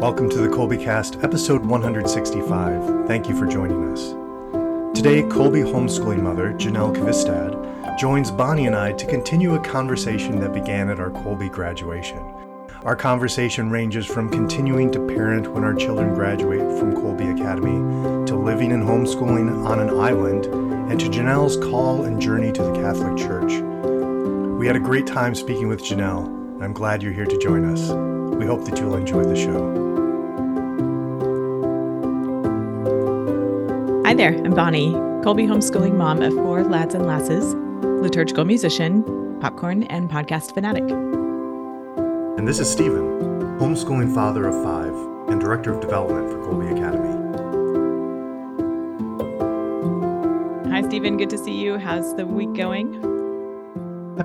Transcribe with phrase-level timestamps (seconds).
[0.00, 3.06] Welcome to the Kolbe Cast, episode 165.
[3.06, 4.00] Thank you for joining us.
[4.96, 10.54] Today, Kolbe homeschooling mother, Jennell Kvistad, joins Bonnie and I to continue a conversation that
[10.54, 12.16] began at our Kolbe graduation.
[12.82, 18.36] Our conversation ranges from continuing to parent when our children graduate from Kolbe Academy to
[18.36, 20.46] living and homeschooling on an island
[20.90, 23.52] and to Jennell's call and journey to the Catholic Church.
[24.58, 27.66] We had a great time speaking with Jennell, and I'm glad you're here to join
[27.66, 27.90] us.
[28.38, 29.89] We hope that you'll enjoy the show.
[34.20, 34.90] There, I'm Bonnie,
[35.24, 37.54] Kolbe homeschooling mom of four lads and lasses,
[38.02, 39.02] liturgical musician,
[39.40, 40.82] popcorn, and podcast fanatic.
[42.38, 43.18] And this is Stephen,
[43.58, 44.94] homeschooling father of five
[45.30, 47.08] and director of development for Kolbe Academy.
[50.70, 51.16] Hi, Stephen.
[51.16, 51.78] Good to see you.
[51.78, 53.09] How's the week going?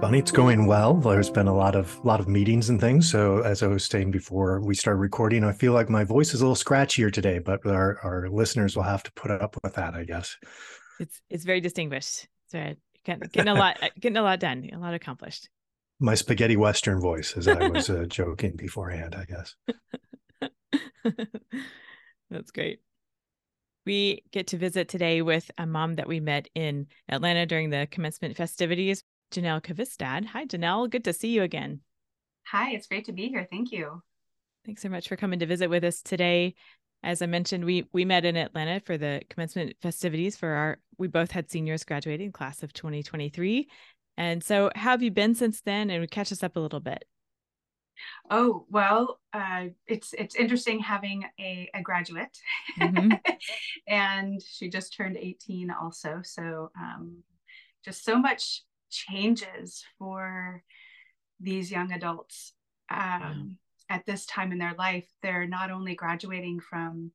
[0.01, 0.19] Bonnie.
[0.19, 0.95] It's going well.
[0.95, 3.09] There's been a lot of lot of meetings and things.
[3.09, 6.41] So as I was saying before we started recording, I feel like my voice is
[6.41, 9.93] a little scratchier today, but our, our listeners will have to put up with that,
[9.93, 10.35] I guess.
[10.99, 12.27] It's it's very distinguished.
[12.47, 15.49] So getting, getting a lot getting a lot done, a lot accomplished.
[15.99, 19.55] My spaghetti western voice, as I was uh, joking beforehand, I guess.
[22.29, 22.79] That's great.
[23.85, 27.87] We get to visit today with a mom that we met in Atlanta during the
[27.91, 30.25] commencement festivities, Jennell Kvistad.
[30.25, 30.89] Hi, Jennell.
[30.89, 31.81] Good to see you again.
[32.47, 33.47] Hi, it's great to be here.
[33.49, 34.01] Thank you.
[34.65, 36.55] Thanks so much for coming to visit with us today.
[37.03, 41.07] As I mentioned, we we met in Atlanta for the commencement festivities for our we
[41.07, 43.67] both had seniors graduating class of 2023.
[44.17, 45.89] And so how have you been since then?
[45.89, 47.05] And catch us up a little bit.
[48.29, 52.37] Oh well, uh, it's it's interesting having a, a graduate,
[52.79, 53.13] mm-hmm.
[53.87, 56.21] and she just turned 18 also.
[56.23, 57.23] So um,
[57.83, 60.63] just so much changes for
[61.39, 62.53] these young adults
[62.89, 63.57] um,
[63.89, 65.07] at this time in their life.
[65.21, 67.11] They're not only graduating from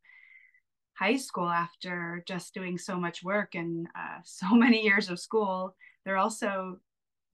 [0.95, 5.75] high school after just doing so much work and uh, so many years of school,
[6.05, 6.79] they're also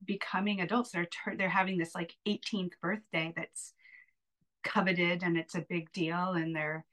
[0.05, 3.73] becoming adults they're they're having this like 18th birthday that's
[4.63, 6.85] coveted and it's a big deal and they're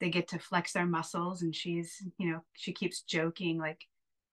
[0.00, 3.80] they get to flex their muscles and she's you know she keeps joking like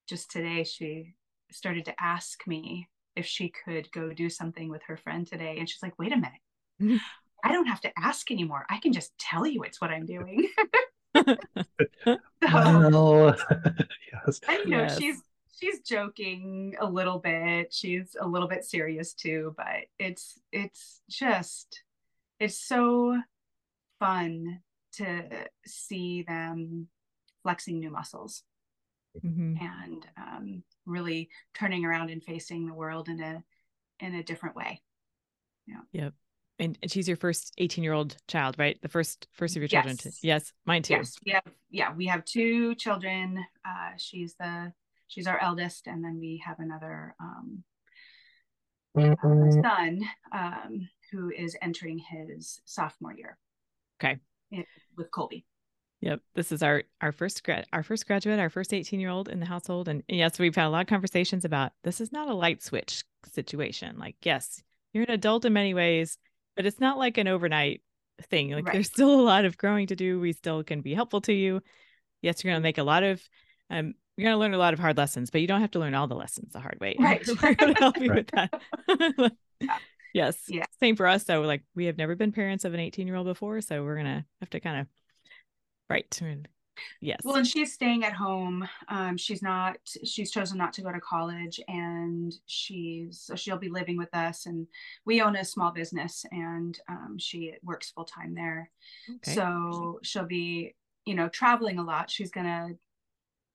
[0.08, 1.14] just today she
[1.54, 5.68] started to ask me if she could go do something with her friend today and
[5.68, 6.40] she's like wait a minute
[6.80, 6.96] mm-hmm.
[7.44, 10.48] i don't have to ask anymore i can just tell you it's what i'm doing
[11.14, 13.36] so, well,
[14.12, 14.40] yes.
[14.48, 14.98] and you know yes.
[14.98, 15.22] she's
[15.62, 17.72] she's joking a little bit.
[17.72, 21.82] She's a little bit serious too, but it's it's just
[22.40, 23.20] it's so
[23.98, 24.60] fun
[24.94, 25.24] to
[25.64, 26.88] see them
[27.42, 28.42] flexing new muscles
[29.24, 29.54] mm-hmm.
[29.60, 33.42] and um, really turning around and facing the world in a
[34.00, 34.82] in a different way.
[35.66, 35.80] Yeah.
[35.92, 36.14] Yep.
[36.58, 38.80] And, and she's your first 18 year old child, right?
[38.82, 39.96] The first first of your children.
[40.02, 40.20] Yes.
[40.20, 40.94] To, yes, mine too.
[40.94, 43.44] Yes, we have yeah, we have two children.
[43.64, 44.72] Uh, she's the
[45.08, 47.64] she's our eldest, and then we have another um,
[48.98, 49.14] uh,
[49.62, 50.02] son
[50.32, 53.38] um, who is entering his sophomore year.
[54.02, 54.18] Okay.
[54.50, 54.64] In,
[54.96, 55.44] with Kolbe.
[56.02, 59.28] Yep, this is our our first grad our first graduate, our first 18 year old
[59.28, 62.28] in the household, and yes, we've had a lot of conversations about this is not
[62.28, 63.98] a light switch situation.
[63.98, 64.62] Like, yes,
[64.92, 66.18] you're an adult in many ways,
[66.56, 67.82] but it's not like an overnight
[68.20, 68.50] thing.
[68.50, 68.72] Like, right.
[68.74, 70.20] there's still a lot of growing to do.
[70.20, 71.62] We still can be helpful to you.
[72.20, 73.22] Yes, you're going to make a lot of
[73.70, 75.78] um, you're going to learn a lot of hard lessons, but you don't have to
[75.78, 76.96] learn all the lessons the hard way.
[76.98, 77.26] Right.
[77.42, 78.52] We're help you with that.
[79.60, 79.78] yeah.
[80.12, 80.36] Yes.
[80.48, 80.64] Yeah.
[80.80, 81.24] Same for us.
[81.24, 83.60] So, like, we have never been parents of an 18 year old before.
[83.62, 84.86] So, we're going to have to kind of,
[85.92, 86.10] right.
[87.00, 87.20] Yes.
[87.22, 88.66] Well, and she's staying at home.
[88.88, 93.68] Um, she's not, she's chosen not to go to college and she's, so she'll be
[93.68, 94.46] living with us.
[94.46, 94.66] And
[95.04, 98.70] we own a small business and um, she works full time there.
[99.08, 99.34] Okay.
[99.34, 102.10] So she'll be, you know, traveling a lot.
[102.10, 102.74] She's going to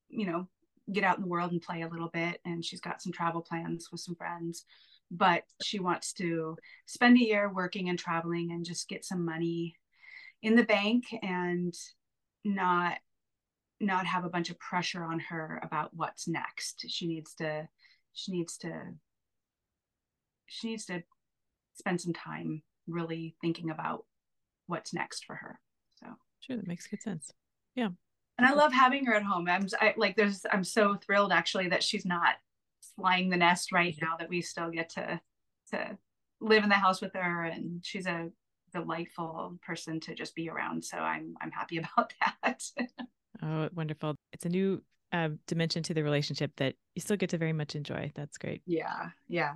[0.10, 0.48] you know,
[0.92, 2.40] get out in the world and play a little bit.
[2.46, 4.66] And she's got some travel plans with some friends,
[5.12, 9.76] but she wants to spend a year working and traveling and just get some money
[10.44, 11.74] in the bank and
[12.48, 12.98] not
[13.80, 16.86] not have a bunch of pressure on her about what's next.
[16.88, 17.68] She needs to
[18.14, 18.72] she needs to
[20.48, 21.04] she needs to
[21.76, 24.06] spend some time really thinking about
[24.66, 25.60] what's next for her.
[26.00, 26.08] So.
[26.40, 27.32] Sure that makes good sense.
[27.76, 27.90] Yeah.
[28.38, 29.48] And I love having her at home.
[29.50, 32.36] I'm I, like, there's, I'm so thrilled actually that she's not
[32.96, 34.16] flying the nest right now.
[34.18, 35.20] That we still get to
[35.72, 35.98] to
[36.40, 38.30] live in the house with her, and she's a
[38.74, 40.84] delightful person to just be around.
[40.84, 42.64] So I'm I'm happy about that.
[43.44, 44.16] oh, wonderful!
[44.34, 44.82] It's a new
[45.12, 48.12] uh, dimension to the relationship that you still get to very much enjoy.
[48.16, 48.62] That's great.
[48.66, 49.56] Yeah, yeah.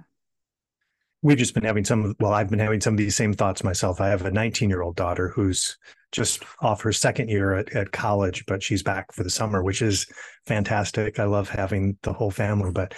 [1.21, 4.01] we've just been having some well i've been having some of these same thoughts myself
[4.01, 5.77] i have a 19 year old daughter who's
[6.11, 9.81] just off her second year at, at college but she's back for the summer which
[9.81, 10.07] is
[10.47, 12.93] fantastic i love having the whole family but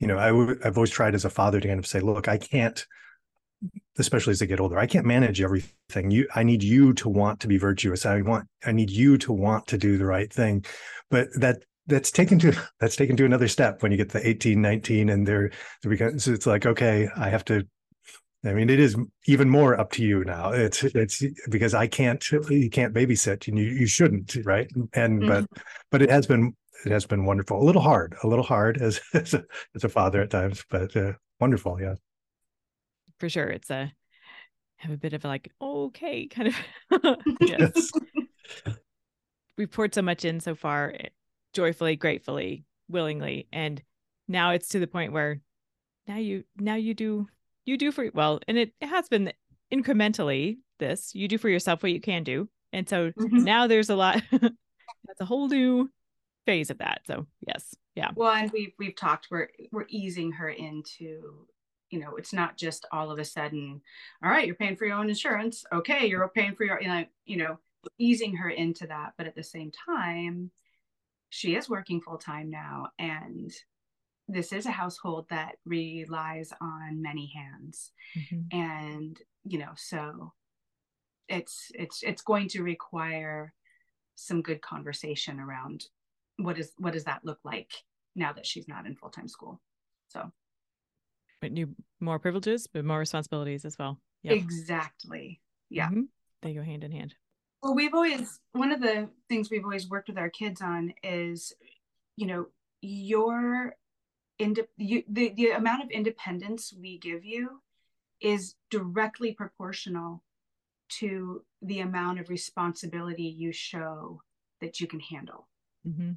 [0.00, 2.26] you know i w- i've always tried as a father to kind of say look
[2.26, 2.86] i can't
[3.98, 6.10] especially as they get older i can't manage everything.
[6.10, 8.06] You i need you to want to be virtuous.
[8.06, 10.64] I want i need you to want to do the right thing.
[11.10, 14.60] But that that's taken to that's taken to another step when you get to 18
[14.60, 15.50] 19 and they're,
[15.82, 17.66] they're so it's like okay i have to
[18.44, 20.50] i mean it is even more up to you now.
[20.50, 24.68] It's it's because i can't you can't babysit and you, you shouldn't right?
[24.94, 25.28] And mm-hmm.
[25.28, 26.54] but but it has been
[26.84, 27.62] it has been wonderful.
[27.62, 29.44] A little hard a little hard as as a,
[29.74, 31.94] as a father at times but uh, wonderful yeah
[33.22, 33.92] for sure it's a
[34.76, 36.56] have a bit of like okay kind of
[37.40, 37.90] yes
[39.56, 40.92] we've poured so much in so far
[41.52, 43.48] joyfully, gratefully, willingly.
[43.52, 43.82] And
[44.28, 45.40] now it's to the point where
[46.06, 47.28] now you now you do
[47.64, 49.32] you do for well, and it, it has been
[49.72, 51.14] incrementally this.
[51.14, 52.48] You do for yourself what you can do.
[52.72, 53.44] And so mm-hmm.
[53.44, 55.90] now there's a lot that's a whole new
[56.46, 57.02] phase of that.
[57.06, 57.74] So yes.
[57.94, 58.10] Yeah.
[58.14, 61.46] Well, and we've we've talked, we're we're easing her into
[61.92, 63.80] you know, it's not just all of a sudden,
[64.24, 65.64] all right, you're paying for your own insurance.
[65.72, 67.58] Okay, you're paying for your, you know, you know,
[67.98, 69.12] easing her into that.
[69.16, 70.50] But at the same time,
[71.32, 73.50] she is working full time now and
[74.28, 78.56] this is a household that relies on many hands mm-hmm.
[78.56, 80.30] and you know so
[81.28, 83.54] it's it's it's going to require
[84.14, 85.86] some good conversation around
[86.36, 87.70] what is what does that look like
[88.14, 89.58] now that she's not in full-time school
[90.08, 90.30] so
[91.50, 95.40] new more privileges but more responsibilities as well yeah exactly
[95.70, 96.02] yeah mm-hmm.
[96.42, 97.14] they go hand in hand
[97.62, 101.52] well, we've always, one of the things we've always worked with our kids on is,
[102.16, 102.46] you know,
[102.80, 103.76] your,
[104.40, 107.62] ind- you, the, the amount of independence we give you
[108.20, 110.24] is directly proportional
[110.88, 114.20] to the amount of responsibility you show
[114.60, 115.48] that you can handle.
[115.86, 116.12] Mm-hmm.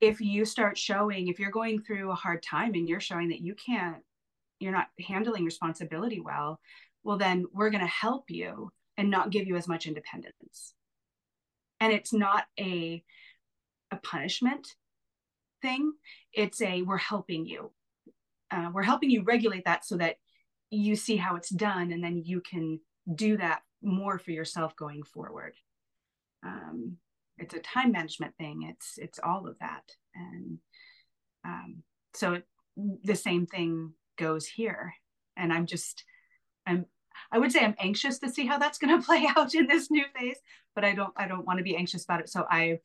[0.00, 3.40] If you start showing, if you're going through a hard time and you're showing that
[3.40, 4.02] you can't,
[4.62, 6.60] you're not handling responsibility well,
[7.04, 10.74] well, then we're going to help you and not give you as much independence.
[11.80, 13.02] And it's not a
[13.90, 14.66] a punishment
[15.60, 15.92] thing.
[16.32, 17.72] It's a we're helping you.
[18.50, 20.16] Uh, we're helping you regulate that so that
[20.70, 22.80] you see how it's done, and then you can
[23.14, 25.54] do that more for yourself going forward.
[26.44, 26.96] Um,
[27.38, 28.68] it's a time management thing.
[28.70, 29.82] It's it's all of that,
[30.14, 30.58] and
[31.44, 31.82] um,
[32.14, 34.94] so it, the same thing goes here.
[35.36, 36.04] And I'm just
[36.66, 36.86] I'm
[37.30, 39.90] I would say I'm anxious to see how that's going to play out in this
[39.90, 40.38] new phase,
[40.74, 42.28] but I don't I don't want to be anxious about it.
[42.28, 42.78] So I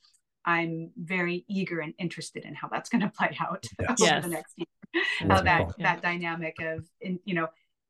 [0.46, 3.66] I'm very eager and interested in how that's going to play out
[4.00, 4.12] yes.
[4.12, 5.04] over the next year.
[5.30, 5.74] how that cool.
[5.80, 7.48] that dynamic of in, you know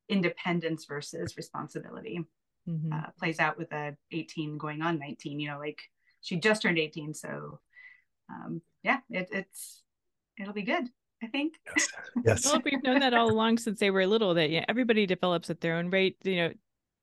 [0.08, 2.24] independence versus responsibility
[2.68, 2.92] mm-hmm.
[2.92, 5.40] uh, plays out with a 18 going on 19.
[5.40, 5.80] You know, like
[6.20, 7.60] she just turned 18, so
[8.30, 9.82] um, yeah, it, it's
[10.38, 10.88] it'll be good.
[11.22, 11.54] I think.
[11.76, 11.88] Yes.
[12.24, 12.44] yes.
[12.44, 15.60] well, we've known that all along since they were little that yeah, everybody develops at
[15.60, 16.16] their own rate.
[16.22, 16.52] You know,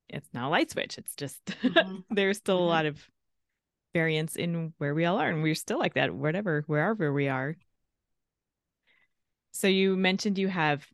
[0.09, 0.97] it's not a light switch.
[0.97, 1.97] It's just mm-hmm.
[2.09, 2.65] there's still mm-hmm.
[2.65, 3.03] a lot of
[3.93, 7.55] variance in where we all are, and we're still like that, whatever, wherever we are.
[9.51, 10.85] So you mentioned you have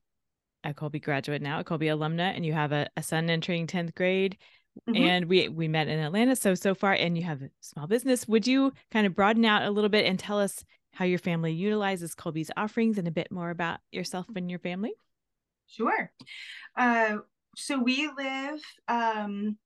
[0.64, 3.96] a Kolbe graduate now, a Kolbe alumna, and you have a, a son entering 10th
[3.96, 4.38] grade.
[4.88, 5.04] Mm-hmm.
[5.04, 6.36] And we we met in Atlanta.
[6.36, 8.28] So so far, and you have a small business.
[8.28, 10.64] Would you kind of broaden out a little bit and tell us
[10.94, 14.94] how your family utilizes Kolbe's offerings and a bit more about yourself and your family?
[15.68, 16.12] Sure.
[16.78, 17.18] Uh,
[17.56, 19.58] so we live um,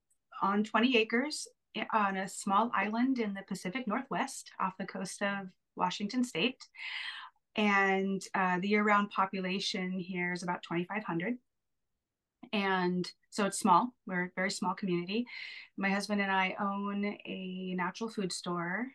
[0.41, 1.47] on 20 acres
[1.93, 6.63] on a small island in the Pacific Northwest off the coast of Washington State.
[7.55, 11.37] And uh, the year round population here is about 2,500.
[12.53, 13.93] And so it's small.
[14.05, 15.25] We're a very small community.
[15.77, 18.87] My husband and I own a natural food store.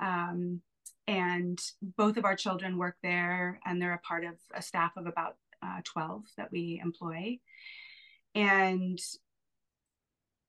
[0.00, 0.62] Um,
[1.08, 1.58] and
[1.96, 5.36] both of our children work there and they're a part of a staff of about
[5.62, 7.38] uh, 12 that we employ.
[8.34, 8.98] And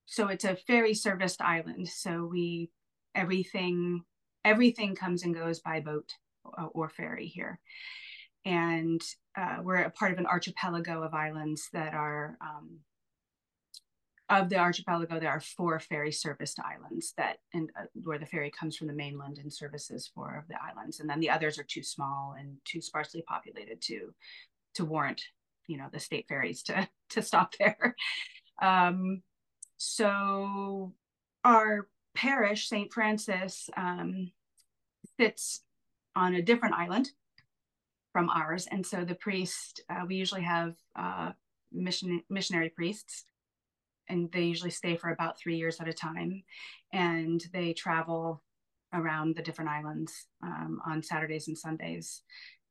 [0.05, 1.87] so it's a ferry serviced island.
[1.87, 2.69] So we
[3.15, 4.03] everything
[4.43, 6.11] everything comes and goes by boat
[6.73, 7.59] or, ferry here.
[8.45, 9.01] And
[9.37, 12.79] uh, we're a part of an archipelago of islands that are um,
[14.29, 18.51] of the archipelago, there are four ferry serviced islands that and uh, where the ferry
[18.51, 21.63] comes from the mainland and services four of the islands, and then the others are
[21.63, 24.13] too small and too sparsely populated to
[24.75, 25.21] to warrant
[25.67, 27.95] you know the state ferries to to stop there.
[28.61, 29.23] Um,
[29.77, 30.93] so
[31.43, 32.91] our parish, St.
[32.93, 34.31] Francis, um,
[35.19, 35.63] sits
[36.15, 37.09] on a different island
[38.13, 40.75] from ours, and so the priest uh, we usually have.
[40.95, 41.31] Uh,
[41.71, 43.25] mission missionary priests
[44.09, 46.43] and they usually stay for about three years at a time
[46.93, 48.43] and they travel
[48.93, 52.23] around the different islands um, on saturdays and sundays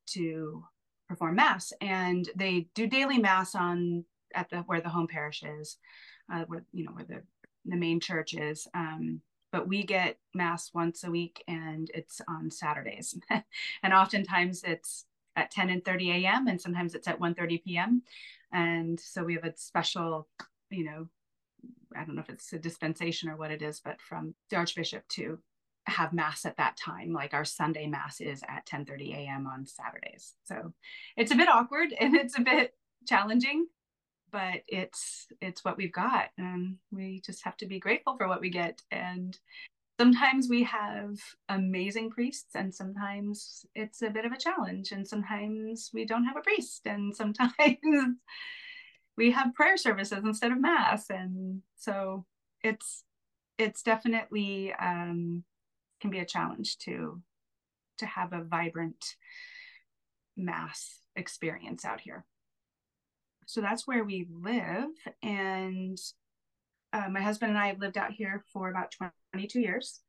[0.06, 0.64] to
[1.08, 4.04] perform mass and they do daily mass on
[4.34, 5.78] at the where the home parish is
[6.32, 7.22] uh, where you know where the
[7.64, 9.20] the main church is um,
[9.52, 13.18] but we get mass once a week and it's on saturdays.
[13.82, 18.02] And oftentimes it's at 10 and 30 a.m and sometimes it's at 1 30 p.m
[18.52, 20.26] and so we have a special
[20.70, 21.08] you know
[21.96, 25.06] i don't know if it's a dispensation or what it is but from the archbishop
[25.08, 25.38] to
[25.86, 29.66] have mass at that time like our sunday mass is at 10 30 a.m on
[29.66, 30.34] saturdays.
[30.44, 30.72] So
[31.16, 32.74] it's a bit awkward and it's a bit
[33.06, 33.66] challenging
[34.30, 36.30] but it's it's what we've got.
[36.38, 38.82] And we just have to be grateful for what we get.
[38.90, 39.38] And
[39.98, 45.90] sometimes we have amazing priests and sometimes it's a bit of a challenge and sometimes
[45.92, 46.82] we don't have a priest.
[46.86, 47.52] And sometimes
[49.18, 51.10] we have prayer services instead of mass.
[51.10, 52.24] And so
[52.62, 53.04] it's
[53.58, 55.42] it's definitely um,
[56.00, 57.20] can be a challenge to
[57.98, 59.16] to have a vibrant
[60.36, 62.24] mass experience out here.
[63.46, 64.90] So that's where we live.
[65.22, 65.98] And
[66.92, 68.94] uh, my husband and i have lived out here for about
[69.34, 70.00] 22 years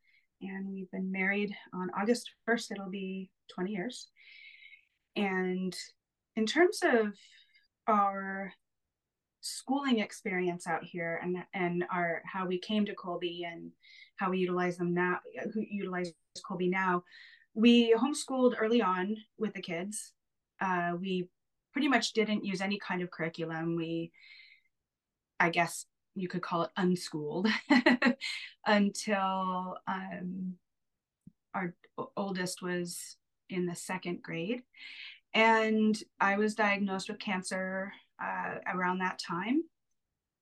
[0.42, 4.08] and we've been married on august 1st it'll be 20 years.
[5.18, 5.76] And
[6.38, 7.16] in terms of
[7.86, 8.54] our
[9.50, 13.72] schooling experience out here and and our how we came to Kolbe and
[14.18, 15.20] how we utilize them now
[15.54, 16.12] who utilize
[16.50, 17.04] Kolbe now.
[17.54, 20.14] We homeschooled early on with the kids.
[20.62, 21.30] Uh, we
[21.74, 23.76] pretty much didn't use any kind of curriculum.
[23.76, 24.12] We
[25.40, 27.48] i guess you could call it unschooled
[28.66, 30.56] until um,
[31.54, 31.74] our
[32.18, 33.16] oldest was
[33.50, 34.64] in the second grade.
[35.34, 39.64] And i was diagnosed with cancer uh, around that time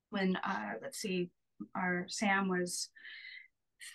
[0.10, 1.30] when uh, let's see
[1.76, 2.90] our sam was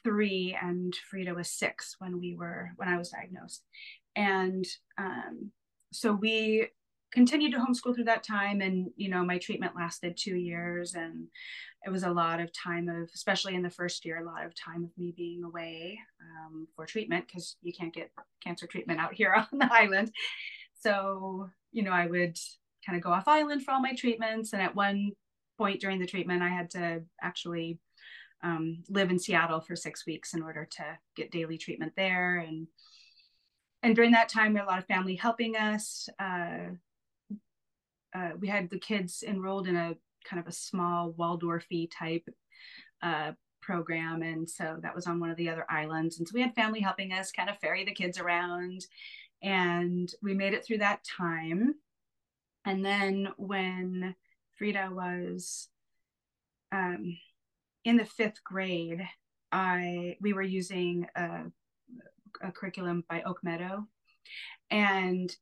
[0.05, 3.65] three and frida was six when we were when i was diagnosed.
[4.15, 4.67] And
[4.99, 5.51] um,
[5.93, 6.69] so we
[7.13, 11.27] continued to homeschool through that time and you know my treatment lasted two years and
[11.85, 14.55] it was a lot of time of especially in the first year a lot of
[14.55, 18.11] time of me being away um, for treatment because you can't get
[18.43, 20.11] cancer treatment out here on the island.
[20.81, 22.37] So you know i would
[22.85, 24.53] kind of go off island for all my treatments.
[24.53, 25.13] And at one
[25.59, 27.79] point during the treatment, I had to actually
[28.43, 30.85] um, live in Seattle for six weeks in order to
[31.17, 32.39] get daily treatment there.
[32.39, 32.67] And
[33.85, 36.09] and during that time, we had a lot of family helping us.
[36.19, 36.77] Uh,
[38.15, 42.29] uh, we had the kids enrolled in a kind of a small Waldorfy type
[43.03, 46.19] uh, program, and so that was on one of the other islands.
[46.19, 48.87] And so we had family helping us kind of ferry the kids around,
[49.43, 51.75] and we made it through that time.
[52.65, 54.15] And then when
[54.57, 55.69] Frida was
[56.71, 57.17] um,
[57.85, 59.03] in the fifth grade,
[59.51, 61.45] I we were using a,
[62.43, 63.87] a curriculum by Oak Meadow,
[64.71, 65.35] and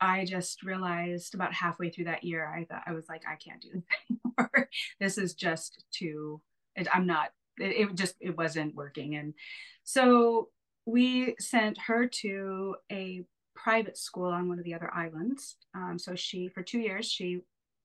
[0.00, 3.62] I just realized about halfway through that year, I thought I was like, I can't
[3.62, 3.70] do
[4.08, 4.68] this anymore.
[5.00, 6.40] this is just too.
[6.76, 7.30] It, I'm not.
[7.58, 9.34] It, it just it wasn't working, and
[9.82, 10.50] so
[10.84, 13.24] we sent her to a
[13.56, 15.56] private school on one of the other islands.
[15.74, 17.40] Um, so she, for two years, she,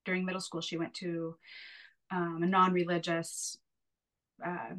[0.06, 1.36] during middle school, she went to
[2.12, 3.58] um, a non-religious
[4.46, 4.76] uh,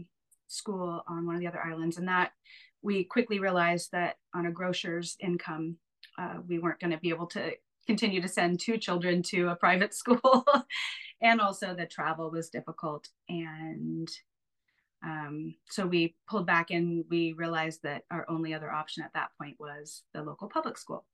[0.49, 2.33] school on one of the other islands, and that
[2.83, 5.77] we quickly realized that on a grocer's income,
[6.19, 7.53] uh, we weren't going to be able to
[7.87, 10.45] continue to send two children to a private school,
[11.21, 13.09] and also the travel was difficult.
[13.29, 14.09] And
[15.05, 19.31] um, so we pulled back and we realized that our only other option at that
[19.41, 21.05] point was the local public school.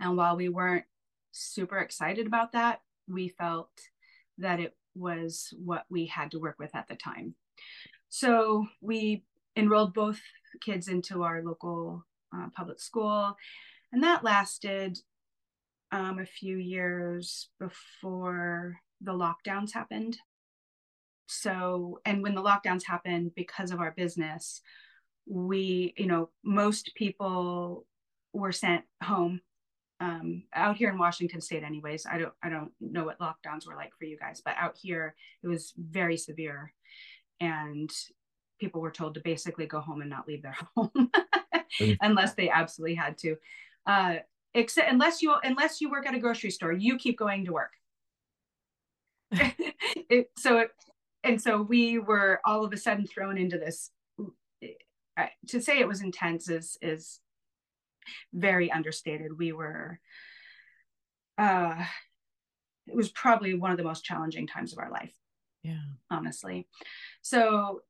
[0.00, 0.84] And while we weren't
[1.32, 3.70] super excited about that, we felt
[4.38, 7.34] that it was what we had to work with at the time.
[8.08, 9.24] So we
[9.56, 10.20] enrolled both
[10.62, 13.36] kids into our local uh, public school,
[13.92, 14.98] and that lasted
[15.92, 20.18] um, a few years before the lockdowns happened
[21.26, 24.60] so and when the lockdowns happened because of our business
[25.26, 27.86] we you know most people
[28.32, 29.40] were sent home
[29.98, 32.06] um, out here in washington state anyways.
[32.06, 35.14] I don't i don't know what lockdowns were like for you guys but out here
[35.42, 36.72] it was very severe
[37.40, 37.90] and
[38.58, 41.10] people were told to basically go home and not leave their home
[42.00, 43.36] unless they absolutely had to.
[43.86, 44.16] Uh,
[44.54, 47.72] except unless you unless you work at a grocery store you keep going to work.
[50.08, 50.70] It, so it,
[51.26, 53.90] and so we were all of a sudden thrown into this
[55.48, 57.20] to say it was intense is is
[58.32, 59.98] very understated we were
[61.38, 61.84] uh
[62.86, 65.12] it was probably one of the most challenging times of our life.
[65.62, 65.80] Yeah.
[66.10, 66.68] Honestly.
[67.22, 67.80] So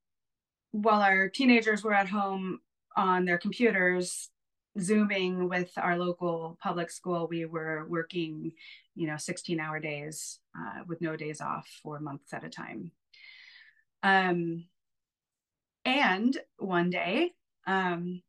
[0.73, 2.61] while our teenagers were at home
[2.97, 4.31] on their computers,
[4.79, 8.53] zooming with our local public school, we were working,
[8.95, 12.91] you know, 16 hour days uh, with no days off for months at a time.
[14.07, 14.67] Um,
[15.85, 17.33] and one day,
[17.67, 18.23] um,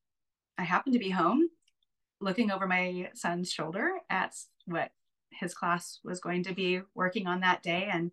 [0.58, 1.50] I happened to be home
[2.20, 4.34] looking over my son's shoulder at
[4.66, 4.90] what
[5.32, 7.88] his class was going to be working on that day.
[7.92, 8.12] And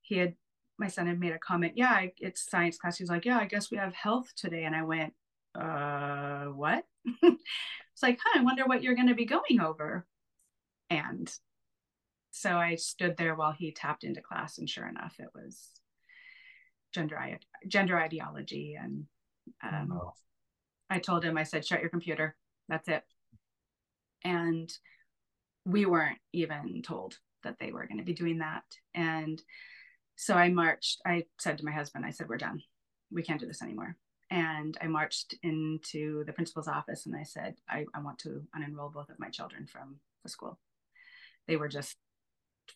[0.00, 0.34] he had,
[0.78, 2.98] my son had made a comment, yeah, it's science class.
[2.98, 4.64] He's like, yeah, I guess we have health today.
[4.64, 5.12] And I went,
[5.54, 6.84] uh, what?
[7.22, 10.06] it's like, huh, I wonder what you're going to be going over.
[10.88, 11.32] And
[12.32, 15.79] so I stood there while he tapped into class, and sure enough, it was
[16.92, 18.76] gender gender ideology.
[18.80, 19.06] And
[19.62, 20.14] um, oh.
[20.88, 22.36] I told him, I said, shut your computer.
[22.68, 23.02] That's it.
[24.24, 24.72] And
[25.64, 28.64] we weren't even told that they were going to be doing that.
[28.94, 29.40] And
[30.16, 31.00] so I marched.
[31.06, 32.62] I said to my husband, I said, we're done.
[33.10, 33.96] We can't do this anymore.
[34.30, 38.92] And I marched into the principal's office and I said, I, I want to unenroll
[38.92, 40.58] both of my children from the school.
[41.48, 41.96] They were just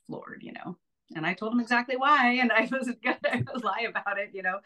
[0.06, 0.76] floored, you know.
[1.14, 4.58] And I told them exactly why, and I wasn't gonna lie about it, you know.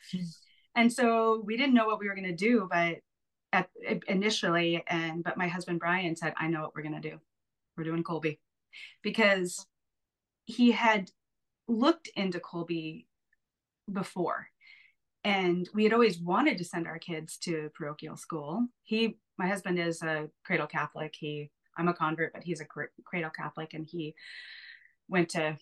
[0.74, 2.98] And so we didn't know what we were gonna do, but
[3.52, 3.70] at
[4.08, 7.18] initially, and but my husband Brian said, I know what we're gonna do.
[7.76, 8.38] We're doing Kolbe,"
[9.02, 9.66] Because
[10.44, 11.10] he had
[11.66, 13.06] looked into Kolbe
[13.92, 14.48] before
[15.24, 19.78] and we had always wanted to send our kids to parochial school he my husband
[19.78, 22.66] is a cradle catholic he i'm a convert but he's a
[23.04, 24.14] cradle catholic and he
[25.08, 25.56] went to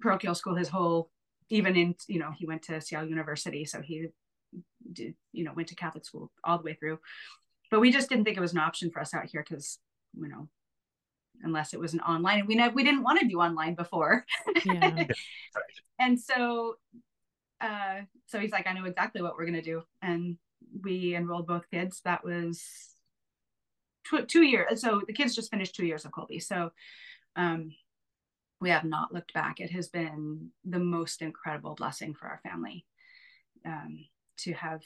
[0.00, 1.10] parochial school his whole
[1.48, 4.08] even in you know he went to Seattle University so he
[4.92, 6.98] did you know went to Catholic school all the way through
[7.70, 9.78] but we just didn't think it was an option for us out here because
[10.14, 10.48] you know
[11.42, 14.24] unless it was an online and we we didn't want to do online before
[14.64, 15.04] yeah.
[15.98, 16.76] and so
[17.60, 19.82] uh, so he's like, I know exactly what we're to do.
[20.02, 20.38] And
[20.82, 22.00] we enrolled both kids.
[22.04, 22.62] That was
[24.06, 24.80] tw- two years.
[24.80, 26.70] So the kids just finished two years of Kolbe So
[27.36, 27.72] um,
[28.60, 29.60] we have not looked back.
[29.60, 32.84] It has been the most incredible blessing for our family
[33.64, 34.04] um,
[34.38, 34.82] to have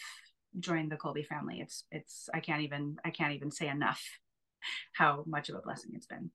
[0.60, 1.60] joined the Kolbe family.
[1.60, 4.02] It's, it's, I can't even, I can't even say enough
[4.94, 6.30] how much of a blessing it's been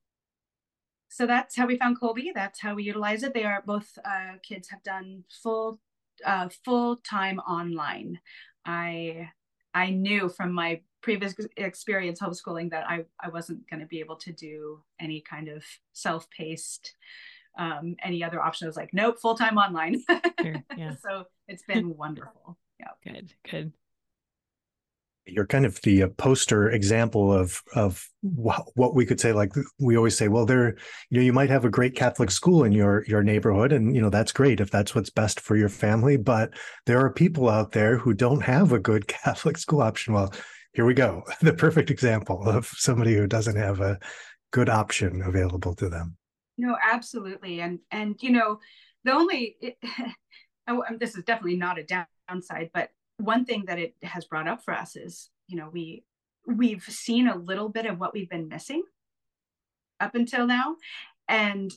[1.09, 2.33] so that's how we found Kolbe.
[2.33, 3.33] That's how we utilize it.
[3.33, 5.79] They are both uh, kids have done full
[6.23, 8.19] uh, full time online.
[8.65, 9.31] I
[9.73, 14.17] I knew from my previous experience homeschooling that I, I wasn't going to be able
[14.17, 16.95] to do any kind of self paced,
[17.57, 18.65] um, any other option.
[18.65, 20.03] I was like, nope, full time online.
[20.41, 20.95] Sure, yeah.
[21.01, 22.57] so it's been wonderful.
[22.79, 22.91] Yeah.
[23.03, 23.73] Good, good
[25.25, 29.95] you're kind of the uh, poster example of of what we could say like we
[29.95, 30.75] always say well there
[31.09, 34.01] you know you might have a great catholic school in your your neighborhood and you
[34.01, 36.53] know that's great if that's what's best for your family but
[36.85, 40.13] there are people out there who don't have a good catholic school option.
[40.13, 40.33] Well
[40.73, 43.99] here we go the perfect example of somebody who doesn't have a
[44.51, 46.17] good option available to them.
[46.57, 48.59] No absolutely and and you know
[49.03, 49.77] the only it,
[50.99, 54.73] this is definitely not a downside but one thing that it has brought up for
[54.73, 56.03] us is you know we
[56.47, 58.81] we've seen a little bit of what we've been missing
[59.99, 60.75] up until now
[61.27, 61.71] and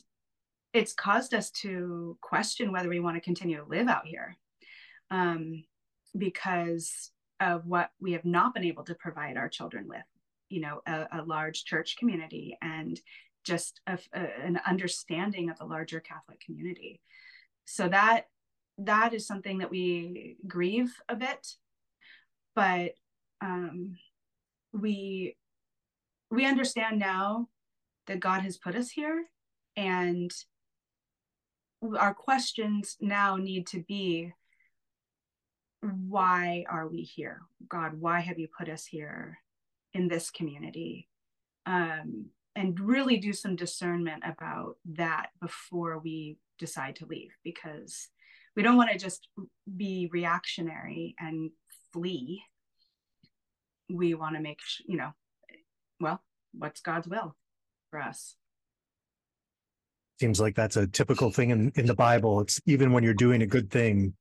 [0.73, 4.35] it's caused us to question whether we want to continue to live out here
[5.11, 5.63] um,
[6.17, 10.03] because of what we have not been able to provide our children with
[10.49, 12.99] you know a, a large church community and
[13.43, 17.01] just a, a, an understanding of the larger catholic community.
[17.65, 18.27] So that
[18.77, 21.55] that is something that we grieve a bit
[22.55, 22.91] but
[23.41, 23.97] um,
[24.71, 25.35] we
[26.31, 27.47] we understand now
[28.07, 29.25] that god has put us here
[29.75, 30.31] and
[31.97, 34.31] our questions now need to be
[36.07, 37.41] why are we here?
[37.67, 39.39] God why have you put us here
[39.93, 41.07] in this community?
[41.65, 48.09] Um, and really do some discernment about that before we decide to leave because
[48.55, 49.27] we don't want to just
[49.75, 51.51] be reactionary and
[51.91, 52.43] flee.
[53.89, 55.11] We want to make you know
[55.99, 56.21] well
[56.53, 57.35] what's god's will
[57.91, 58.35] for us?
[60.19, 62.41] Seems like that's a typical thing in, in the bible.
[62.41, 64.13] It's even when you're doing a good thing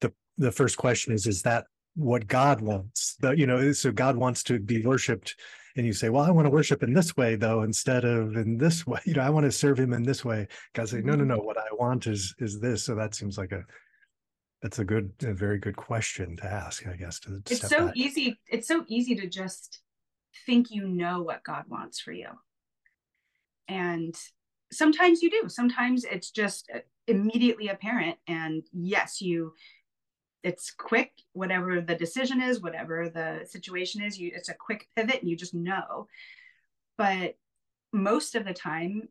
[0.00, 3.16] the the first question is is that what god wants?
[3.20, 5.34] The, you know so god wants to be worshiped
[5.78, 8.58] and you say well i want to worship in this way though instead of in
[8.58, 11.12] this way you know i want to serve him in this way god say no
[11.12, 11.28] no mm-hmm.
[11.28, 13.62] no what i want is is this so that seems like a
[14.60, 17.96] that's a good a very good question to ask i guess to it's so back.
[17.96, 19.80] easy it's so easy to just
[20.46, 22.28] think you know what god wants for you
[23.68, 24.14] and
[24.72, 25.48] sometimes you do.
[25.48, 28.16] Sometimes it's just uh, immediately apparent.
[28.26, 29.54] And yes, you
[30.48, 35.20] it's quick whatever the decision is whatever the situation is you it's a quick pivot
[35.20, 36.06] and you just know.
[36.96, 37.34] But
[37.92, 39.08] most of the time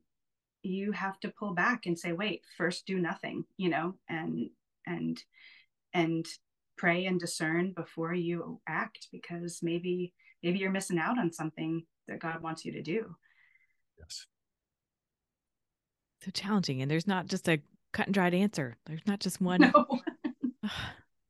[0.63, 4.49] you have to pull back and say wait first do nothing you know and
[4.87, 5.21] and
[5.93, 6.25] and
[6.75, 12.19] pray and discern before you act because maybe maybe you're missing out on something that
[12.19, 13.15] god wants you to do.
[13.99, 14.25] Yes.
[16.23, 17.61] So challenging and there's not just a
[17.93, 18.75] cut and dried answer.
[18.87, 19.71] There's not just one.
[20.63, 20.71] No.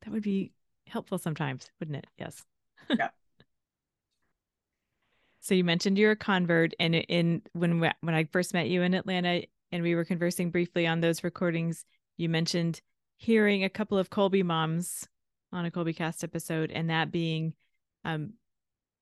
[0.08, 0.52] That would be
[0.86, 2.42] helpful sometimes wouldn't it yes
[2.96, 3.10] yeah
[5.40, 8.94] so you mentioned you're a convert and in when when i first met you in
[8.94, 11.84] atlanta and we were conversing briefly on those recordings
[12.16, 12.80] you mentioned
[13.18, 15.06] hearing a couple of Kolbe moms
[15.52, 17.52] on a Kolbecast episode and that being
[18.04, 18.34] um,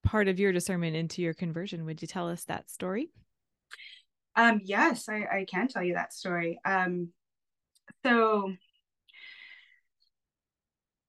[0.03, 1.85] part of your discernment into your conversion.
[1.85, 3.11] Would you tell us that story?
[4.35, 6.59] Um, yes, I, I can tell you that story.
[6.64, 7.11] Um,
[8.05, 8.53] so,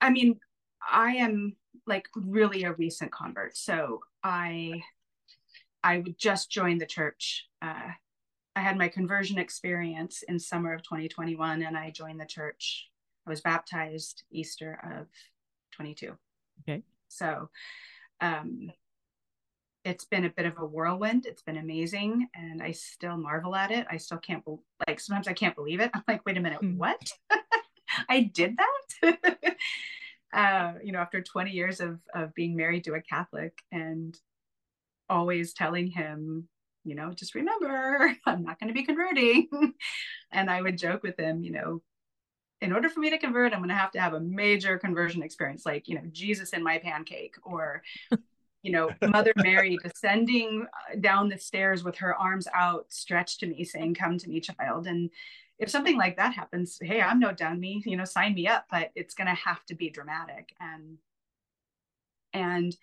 [0.01, 0.39] I mean,
[0.89, 1.55] I am
[1.85, 3.57] like really a recent convert.
[3.57, 4.81] So I,
[5.83, 7.47] I would just join the church.
[7.61, 7.91] Uh,
[8.55, 12.89] I had my conversion experience in summer of 2021, and I joined the church
[13.27, 15.07] I was baptized Easter of
[15.73, 16.13] 22.
[16.61, 16.81] Okay.
[17.09, 17.49] So
[18.21, 18.71] um,
[19.83, 21.25] it's been a bit of a whirlwind.
[21.25, 22.29] It's been amazing.
[22.33, 23.85] And I still marvel at it.
[23.89, 24.55] I still can't, be-
[24.87, 25.91] like, sometimes I can't believe it.
[25.93, 26.77] I'm like, wait a minute, mm.
[26.77, 27.11] what?
[28.09, 28.76] I did that?
[30.33, 34.17] uh, you know, after 20 years of, of being married to a Catholic and
[35.09, 36.47] always telling him,
[36.83, 39.47] you know, just remember, I'm not going to be converting.
[40.31, 41.81] and I would joke with him, you know,
[42.61, 45.21] in order for me to convert, I'm going to have to have a major conversion
[45.21, 47.83] experience, like, you know, Jesus in my pancake or,
[48.63, 53.45] you know, Mother Mary descending uh, down the stairs with her arms out stretched to
[53.45, 54.87] me, saying, Come to me, child.
[54.87, 55.11] And
[55.59, 58.91] if something like that happens, hey, I'm no dummy, you know, sign me up, but
[58.95, 60.53] it's going to have to be dramatic.
[60.59, 60.97] And,
[62.33, 62.75] and,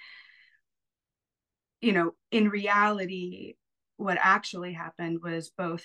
[1.81, 3.55] you know, in reality,
[3.97, 5.85] what actually happened was both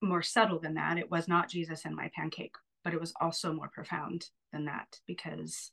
[0.00, 0.98] more subtle than that.
[0.98, 4.98] It was not Jesus and my pancake, but it was also more profound than that
[5.06, 5.70] because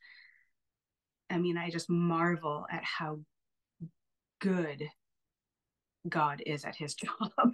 [1.29, 3.19] I mean, I just marvel at how
[4.41, 4.89] good
[6.08, 7.53] God is at his job,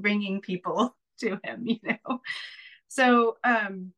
[0.00, 2.20] bringing people to him, you know.
[2.88, 3.92] So, um,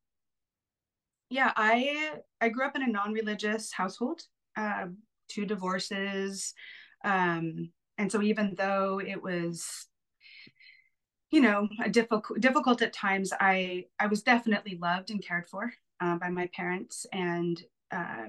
[1.28, 4.22] yeah, I I grew up in a non-religious household,
[4.56, 4.86] uh,
[5.28, 6.54] two divorces,
[7.04, 9.86] um, and so even though it was
[11.30, 16.16] you know difficult difficult at times i i was definitely loved and cared for uh,
[16.16, 18.28] by my parents and uh,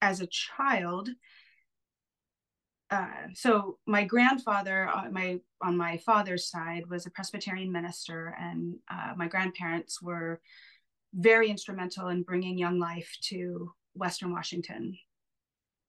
[0.00, 1.08] as a child
[2.94, 8.36] uh, so my grandfather on uh, my on my father's side was a presbyterian minister
[8.40, 10.40] and uh, my grandparents were
[11.12, 14.96] very instrumental in bringing young life to western washington.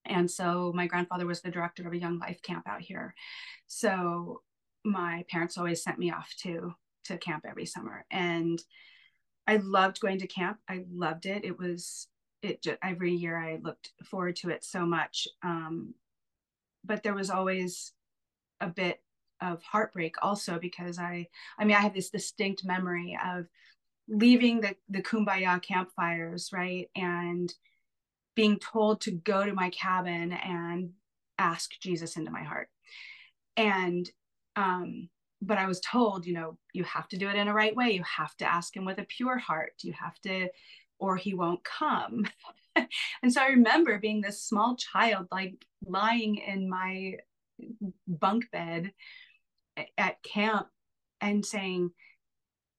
[0.05, 3.13] And so my grandfather was the director of a young life camp out here.
[3.67, 4.41] So
[4.83, 6.73] my parents always sent me off to
[7.05, 8.05] to camp every summer.
[8.09, 8.59] And
[9.47, 10.57] i loved going to camp.
[10.67, 11.45] I loved it.
[11.45, 12.07] It was
[12.41, 15.27] it just, every year i looked forward to it so much.
[15.43, 15.93] Um,
[16.85, 17.93] but there was always
[18.61, 19.01] a bit
[19.41, 21.27] of heartbreak also because i
[21.59, 23.45] i mean i have this distinct memory of
[24.07, 27.53] leaving the the kumbaya campfires right and
[28.35, 30.91] being told to go to my cabin and
[31.37, 32.69] ask jesus into my heart
[33.57, 34.09] and
[34.55, 35.09] um,
[35.41, 37.91] but I was told, you know, you have to do it in a right way.
[37.91, 39.73] You have to ask him with a pure heart.
[39.81, 40.47] You have to,
[40.99, 42.25] or he won't come.
[43.23, 47.15] and so I remember being this small child, like lying in my
[48.07, 48.91] bunk bed
[49.97, 50.67] at camp
[51.21, 51.91] and saying,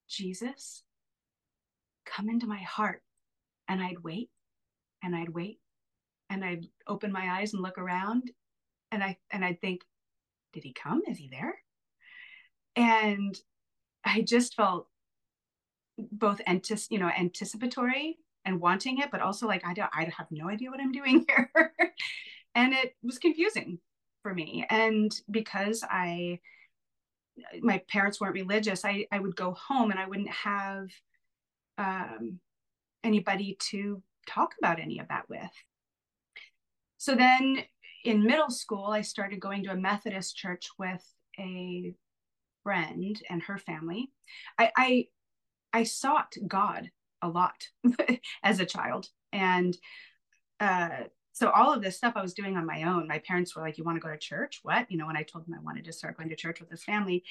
[0.08, 0.82] Jesus,
[2.04, 3.02] come into my heart.
[3.68, 4.30] And I'd wait
[5.02, 5.58] and I'd wait
[6.30, 8.30] and I'd open my eyes and look around
[8.92, 9.80] and I and I'd think,
[10.52, 11.02] did he come?
[11.08, 11.56] Is he there?
[12.76, 13.38] and
[14.04, 14.86] i just felt
[15.98, 16.40] both
[16.90, 20.70] you know anticipatory and wanting it but also like i don't i have no idea
[20.70, 21.50] what i'm doing here.
[22.54, 23.78] And it was confusing
[24.22, 24.64] for me.
[24.70, 26.40] And because i
[27.60, 30.88] my parents weren't religious i i would go home and i wouldn't have
[31.76, 32.40] um,
[33.04, 35.50] anybody to talk about any of that with.
[36.96, 37.58] So then
[38.04, 41.04] in middle school i started going to a methodist church with
[41.38, 41.94] a
[42.62, 44.10] friend and her family.
[44.58, 45.06] I I,
[45.72, 46.90] I sought God
[47.22, 47.68] a lot
[48.42, 49.76] as a child, and
[50.60, 53.06] uh, so all of this stuff I was doing on my own.
[53.06, 54.60] My parents were like, "You want to go to church?
[54.62, 56.70] What?" You know, when I told them I wanted to start going to church with
[56.70, 57.24] this family,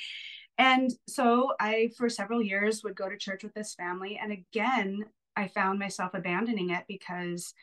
[0.58, 5.06] and so I, for several years, would go to church with this family, and again,
[5.36, 7.54] I found myself abandoning it because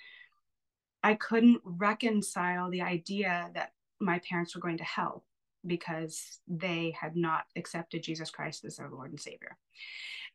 [1.02, 5.24] I couldn't reconcile the idea that my parents were going to hell
[5.66, 9.56] because they had not accepted Jesus Christ as their Lord and Savior.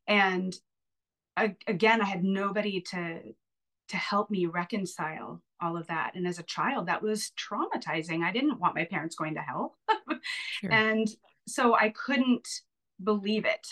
[0.07, 0.55] And
[1.37, 3.21] I, again, I had nobody to
[3.89, 6.11] to help me reconcile all of that.
[6.15, 8.21] And as a child, that was traumatizing.
[8.21, 9.77] I didn't want my parents going to hell.
[10.51, 10.73] sure.
[10.73, 11.07] And
[11.47, 12.47] so I couldn't
[13.01, 13.65] believe it.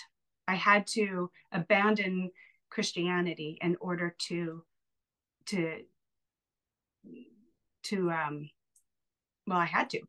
[0.47, 2.31] I had to abandon
[2.69, 4.63] Christianity in order to
[5.47, 5.81] to
[7.83, 8.49] to um
[9.47, 10.01] well I had to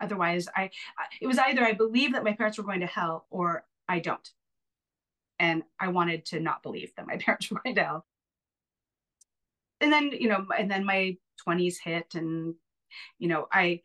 [0.00, 0.64] otherwise I,
[0.98, 4.00] I it was either I believe that my parents were going to hell or I
[4.00, 4.28] don't
[5.40, 8.06] and I wanted to not believe that my parents were going hell
[9.80, 11.16] and then you know and then my
[11.48, 12.54] 20s hit and
[13.18, 13.82] you know I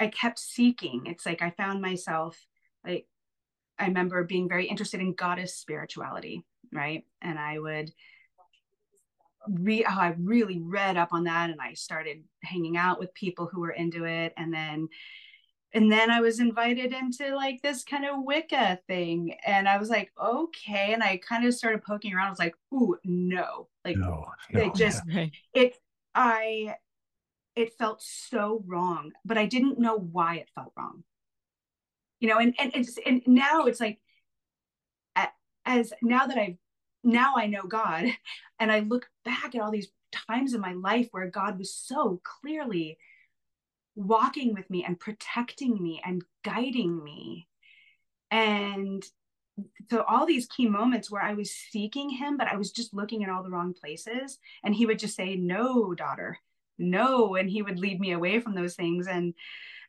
[0.00, 1.06] I kept seeking.
[1.06, 2.38] It's like I found myself
[2.84, 3.06] like
[3.78, 7.04] I remember being very interested in goddess spirituality right?
[7.22, 7.92] And I would
[9.48, 13.48] re- oh, I really read up on that and I started hanging out with people
[13.50, 14.32] who were into it.
[14.36, 14.88] And then
[15.74, 19.90] and then I was invited into like this kind of Wicca thing and I was
[19.90, 22.28] like okay and I kind of started poking around.
[22.28, 24.60] I was like ooh no like no, no.
[24.60, 25.26] it just yeah.
[25.54, 25.76] it
[26.14, 26.74] I
[27.56, 31.04] it felt so wrong but I didn't know why it felt wrong.
[32.20, 34.00] You know and and it's and now it's like
[35.68, 36.56] as now that I've
[37.04, 38.06] now I know God
[38.58, 42.20] and I look back at all these times in my life where God was so
[42.24, 42.98] clearly
[43.98, 47.48] walking with me and protecting me and guiding me.
[48.30, 49.04] And
[49.90, 53.22] so all these key moments where I was seeking him, but I was just looking
[53.22, 54.38] in all the wrong places.
[54.62, 56.38] And he would just say, No, daughter,
[56.78, 57.34] no.
[57.34, 59.08] And he would lead me away from those things.
[59.08, 59.34] And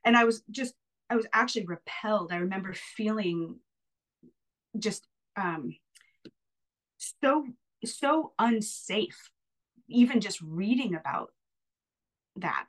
[0.03, 0.73] and I was just,
[1.09, 2.31] I was actually repelled.
[2.31, 3.59] I remember feeling
[4.77, 5.75] just um
[6.97, 7.45] so
[7.85, 9.31] so unsafe
[9.87, 11.31] even just reading about
[12.35, 12.67] that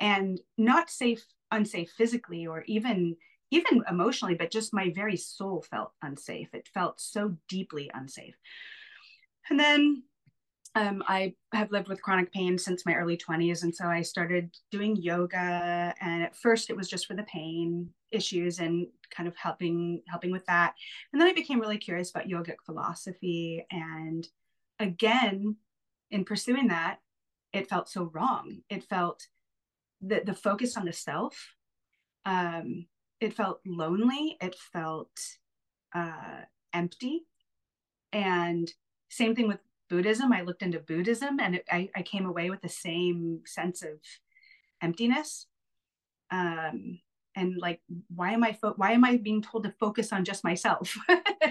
[0.00, 3.16] and not safe unsafe physically or even
[3.50, 8.36] even emotionally but just my very soul felt unsafe it felt so deeply unsafe
[9.50, 10.02] and then
[10.74, 13.62] um, I have lived with chronic pain since my early 20s.
[13.62, 15.94] And so I started doing yoga.
[16.00, 20.32] And at first it was just for the pain issues and kind of helping helping
[20.32, 20.74] with that.
[21.12, 23.66] And then I became really curious about yogic philosophy.
[23.70, 24.26] And
[24.78, 25.56] again,
[26.10, 26.98] in pursuing that,
[27.52, 28.62] it felt so wrong.
[28.70, 29.26] It felt
[30.02, 31.54] the, the focus on the self.
[32.24, 32.86] Um,
[33.20, 34.36] it felt lonely.
[34.40, 35.10] It felt
[35.94, 37.24] uh, empty.
[38.12, 38.70] And
[39.08, 40.32] same thing with Buddhism.
[40.32, 43.98] I looked into Buddhism and it, I, I came away with the same sense of
[44.82, 45.46] emptiness.
[46.30, 46.98] Um,
[47.34, 47.80] and like,
[48.14, 50.94] why am I fo- why am I being told to focus on just myself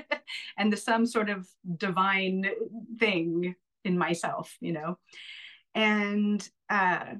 [0.57, 2.45] and the some sort of divine
[2.99, 4.99] thing in myself, you know?
[5.73, 7.15] And uh,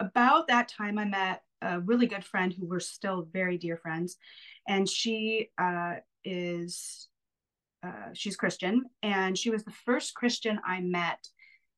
[0.00, 4.16] about that time, I met a really good friend who we're still very dear friends,
[4.68, 7.08] and she uh, is
[7.84, 11.26] uh, she's Christian, and she was the first Christian I met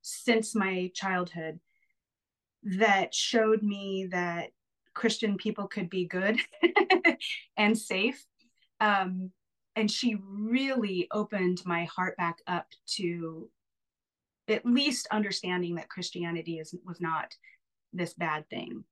[0.02, 1.59] since my childhood
[2.62, 4.50] that showed me that
[4.94, 6.38] Christian people could be good
[7.57, 8.24] and safe.
[8.81, 9.31] Um,
[9.74, 13.50] and she really opened my heart back up to
[14.48, 17.35] at least understanding that Christianity is was not
[17.96, 18.85] this bad thing.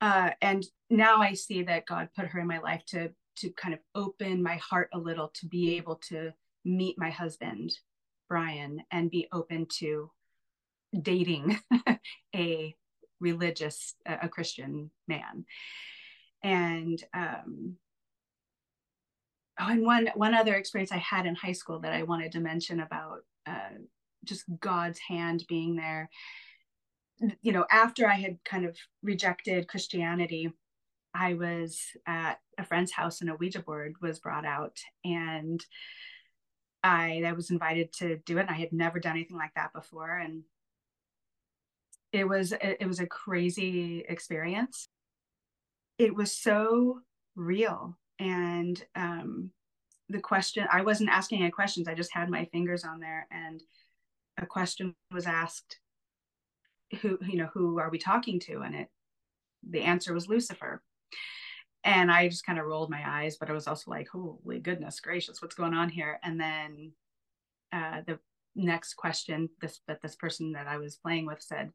[0.00, 3.10] Uh, and now I see that God put her in my life to
[3.40, 6.32] to kind of open my heart a little to be able to
[6.64, 7.72] meet my husband
[8.28, 10.10] brian and be open to
[11.00, 11.58] dating
[12.36, 12.74] a
[13.18, 15.44] religious a christian man
[16.42, 17.76] and um
[19.58, 22.40] oh and one one other experience i had in high school that i wanted to
[22.40, 23.76] mention about uh,
[24.24, 26.10] just god's hand being there
[27.42, 30.50] you know after i had kind of rejected christianity
[31.14, 35.64] I was at a friend's house and a Ouija board was brought out and
[36.82, 38.42] I, I was invited to do it.
[38.42, 40.18] And I had never done anything like that before.
[40.18, 40.42] And
[42.12, 44.88] it was, it was a crazy experience.
[45.98, 47.00] It was so
[47.36, 47.98] real.
[48.18, 49.50] And um,
[50.08, 51.88] the question, I wasn't asking any questions.
[51.88, 53.62] I just had my fingers on there and
[54.38, 55.78] a question was asked,
[57.00, 58.60] who, you know, who are we talking to?
[58.60, 58.88] And it,
[59.68, 60.82] the answer was Lucifer
[61.84, 65.00] and I just kind of rolled my eyes, but I was also like, holy goodness
[65.00, 66.20] gracious, what's going on here?
[66.22, 66.92] And then
[67.72, 68.18] uh, the
[68.54, 71.70] next question this that this person that I was playing with said,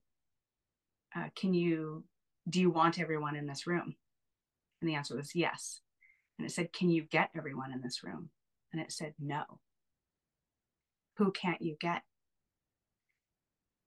[1.16, 2.04] uh, "Can you
[2.48, 3.96] do you want everyone in this room?"
[4.82, 5.82] And the answer was yes.
[6.38, 8.30] And it said, "Can you get everyone in this room?"
[8.72, 9.44] And it said, "No."
[11.18, 12.04] Who can't you get?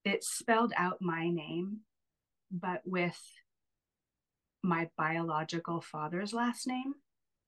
[0.09, 1.81] It spelled out my name,
[2.51, 3.21] but with
[4.63, 6.95] my biological father's last name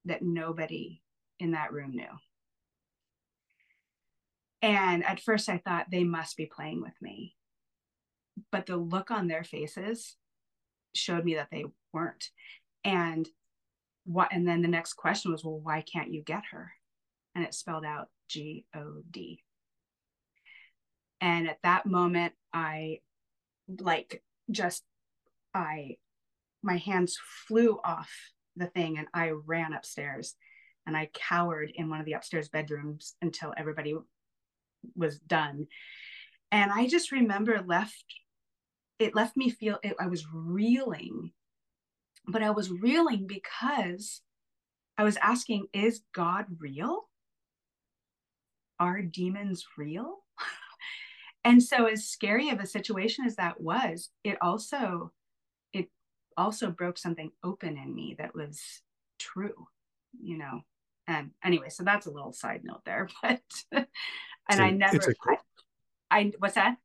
[0.05, 1.01] that nobody
[1.39, 2.19] in that room knew.
[4.61, 7.35] And at first I thought they must be playing with me.
[8.53, 10.17] But the look on their faces
[10.95, 12.29] showed me that they weren't.
[12.85, 13.27] And
[14.05, 16.73] what and then the next question was, well, why can't you get her?
[17.35, 19.43] And it spelled out G O D.
[21.21, 23.01] And at that moment, I
[23.79, 24.83] like just
[25.55, 25.97] I
[26.63, 28.11] my hands flew off
[28.57, 30.35] the thing and I ran upstairs
[30.87, 33.95] and I cowered in one of the upstairs bedrooms until everybody
[34.95, 35.67] was done.
[36.53, 38.05] And I just remember left,
[38.99, 41.33] it left me feel, it, I was reeling,
[42.27, 44.21] but I was reeling because
[44.99, 47.09] I was asking, is God real?
[48.79, 50.19] Are demons real?
[51.45, 55.13] And so as scary of a situation as that was, it also,
[55.73, 55.89] it
[56.37, 58.61] also broke something open in me that was
[59.19, 59.67] true,
[60.23, 60.61] you know?
[61.07, 63.41] And anyway, so that's a little side note there, but
[63.73, 63.87] and
[64.53, 64.97] so I never.
[64.97, 65.15] A,
[66.11, 66.77] I, I what's that?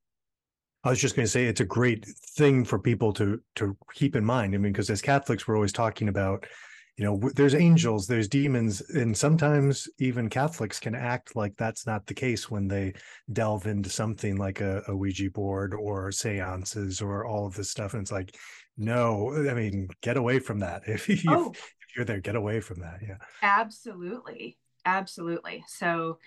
[0.84, 4.16] I was just going to say it's a great thing for people to to keep
[4.16, 4.54] in mind.
[4.54, 6.46] I mean, because as Catholics, we're always talking about,
[6.98, 12.06] you know, there's angels, there's demons, and sometimes even Catholics can act like that's not
[12.06, 12.94] the case when they
[13.34, 17.94] delve into something like a, a Ouija board or seances or all of this stuff.
[17.94, 18.36] And it's like,
[18.78, 20.84] no, I mean, get away from that.
[20.88, 21.52] If, you, oh.
[21.52, 23.00] if you're there, get away from that.
[23.06, 25.66] Yeah, absolutely, absolutely.
[25.68, 26.20] So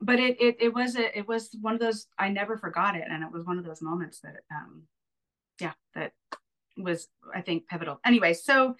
[0.00, 3.04] but it, it it was a, it was one of those I never forgot it,
[3.08, 4.82] and it was one of those moments that um,
[5.60, 6.12] yeah, that
[6.76, 8.00] was I think pivotal.
[8.04, 8.74] Anyway, so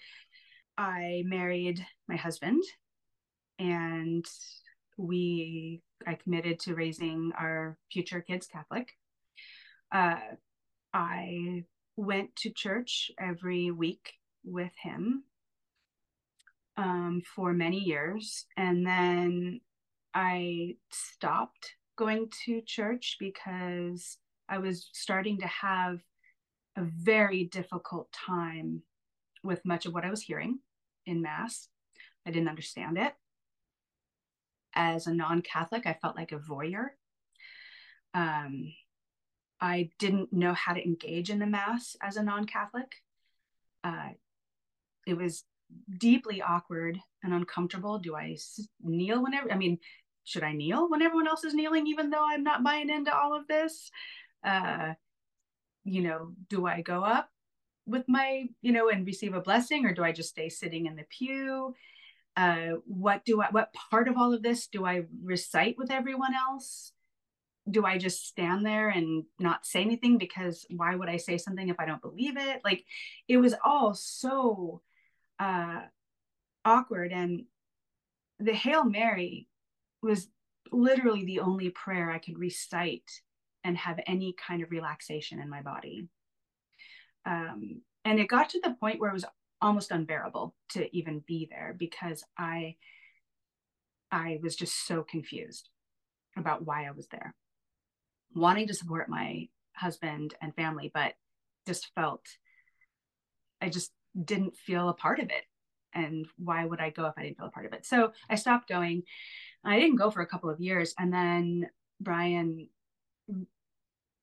[0.77, 2.63] I married my husband,
[3.59, 4.25] and
[4.97, 8.89] we I committed to raising our future kids Catholic.
[9.91, 10.19] Uh,
[10.93, 11.63] I
[11.95, 15.23] went to church every week with him
[16.77, 19.61] um, for many years, and then
[20.13, 24.17] I stopped going to church because
[24.49, 25.99] I was starting to have
[26.77, 28.83] a very difficult time
[29.45, 30.59] with much of what I was hearing
[31.05, 31.69] in Mass.
[32.25, 33.13] I didn't understand it.
[34.73, 36.89] As a non Catholic, I felt like a voyeur.
[38.13, 38.73] Um,
[39.61, 42.91] I didn't know how to engage in the Mass as a non Catholic.
[43.83, 44.09] Uh,
[45.07, 45.43] it was
[45.97, 47.99] deeply awkward and uncomfortable.
[47.99, 48.37] Do I
[48.83, 49.51] kneel whenever?
[49.51, 49.79] I mean,
[50.23, 53.35] should I kneel when everyone else is kneeling, even though I'm not buying into all
[53.35, 53.91] of this?
[54.43, 54.93] Uh,
[55.83, 57.29] you know, do I go up
[57.85, 60.95] with my, you know, and receive a blessing, or do I just stay sitting in
[60.95, 61.75] the pew?
[62.35, 66.33] Uh, what do I, what part of all of this do I recite with everyone
[66.35, 66.91] else?
[67.69, 71.69] Do I just stand there and not say anything because why would I say something
[71.69, 72.61] if I don't believe it?
[72.63, 72.83] Like
[73.27, 74.81] it was all so
[75.39, 75.81] uh,
[76.63, 77.11] awkward.
[77.11, 77.45] And
[78.39, 79.47] the Hail Mary
[80.01, 80.27] was
[80.71, 83.09] literally the only prayer I could recite
[83.63, 86.07] and have any kind of relaxation in my body.
[87.25, 89.25] Um, and it got to the point where it was
[89.61, 92.75] almost unbearable to even be there because I
[94.11, 95.69] I was just so confused
[96.37, 97.33] about why I was there.
[98.33, 101.13] Wanting to support my husband and family, but
[101.65, 102.25] just felt
[103.61, 103.91] I just
[104.23, 105.43] didn't feel a part of it.
[105.93, 107.85] And why would I go if I didn't feel a part of it?
[107.85, 109.03] So I stopped going
[109.65, 110.93] I didn't go for a couple of years.
[110.97, 112.69] And then Brian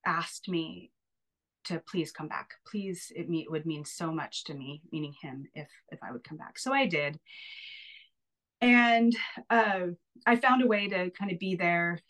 [0.06, 0.91] asked me
[1.64, 2.50] to please come back.
[2.66, 6.24] Please, it, me, would mean so much to me, meaning him, if if I would
[6.24, 6.58] come back.
[6.58, 7.18] So I did,
[8.60, 9.14] and
[9.50, 9.86] uh,
[10.26, 12.00] I found a way to kind of be there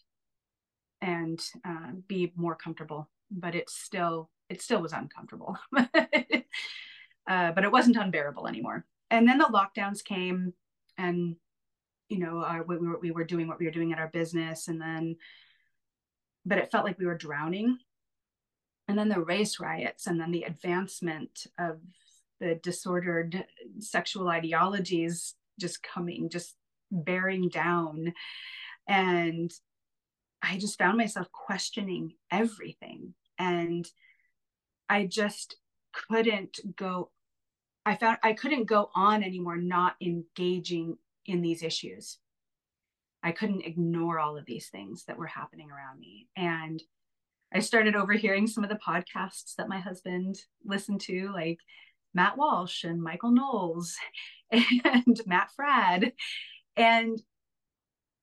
[1.00, 3.10] and uh, be more comfortable.
[3.30, 5.92] But it still it still was uncomfortable, uh,
[7.26, 8.84] but it wasn't unbearable anymore.
[9.10, 10.54] And then the lockdowns came,
[10.98, 11.36] and
[12.12, 14.68] you know, our, we, were, we were doing what we were doing at our business.
[14.68, 15.16] And then,
[16.44, 17.78] but it felt like we were drowning.
[18.92, 21.80] And then the race riots and then the advancement of
[22.40, 23.46] the disordered
[23.78, 26.56] sexual ideologies just coming, just
[26.90, 28.12] bearing down.
[28.86, 29.50] And
[30.42, 33.14] I just found myself questioning everything.
[33.38, 33.88] And
[34.90, 35.56] I just
[35.94, 37.12] couldn't go
[37.86, 42.18] I found I couldn't go on anymore not engaging in these issues.
[43.22, 46.28] I couldn't ignore all of these things that were happening around me.
[46.36, 46.82] And
[47.54, 51.58] I started overhearing some of the podcasts that my husband listened to, like
[52.14, 53.96] Matt Walsh and Michael Knowles
[54.50, 56.12] and Matt Fradd.
[56.76, 57.20] And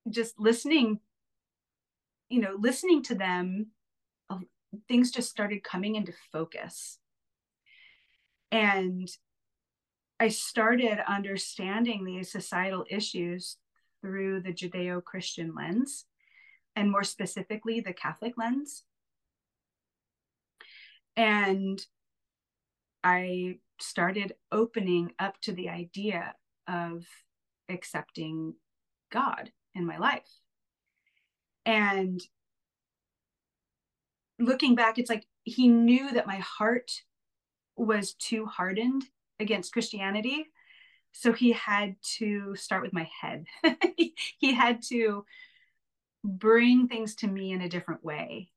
[0.09, 0.99] just listening,
[2.29, 3.67] you know, listening to them,
[4.29, 4.39] uh,
[4.87, 6.97] things just started coming into focus.
[8.51, 9.07] And
[10.19, 13.57] I started understanding these societal issues
[14.01, 16.05] through the Judeo Christian lens,
[16.75, 18.83] and more specifically, the Catholic lens.
[21.19, 21.85] And
[23.03, 26.33] I started opening up to the idea
[26.65, 27.05] of
[27.67, 28.53] accepting
[29.11, 30.29] God in my life.
[31.65, 32.21] And
[34.39, 36.89] looking back, it's like he knew that my heart
[37.75, 39.03] was too hardened
[39.41, 40.45] against Christianity.
[41.11, 43.43] So he had to start with my head.
[43.97, 45.25] he had to
[46.23, 48.51] bring things to me in a different way.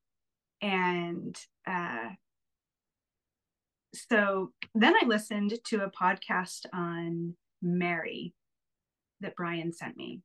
[0.61, 1.37] And
[1.67, 2.11] uh,
[3.95, 8.35] so then I listened to a podcast on Mary
[9.21, 10.21] that Brian sent me.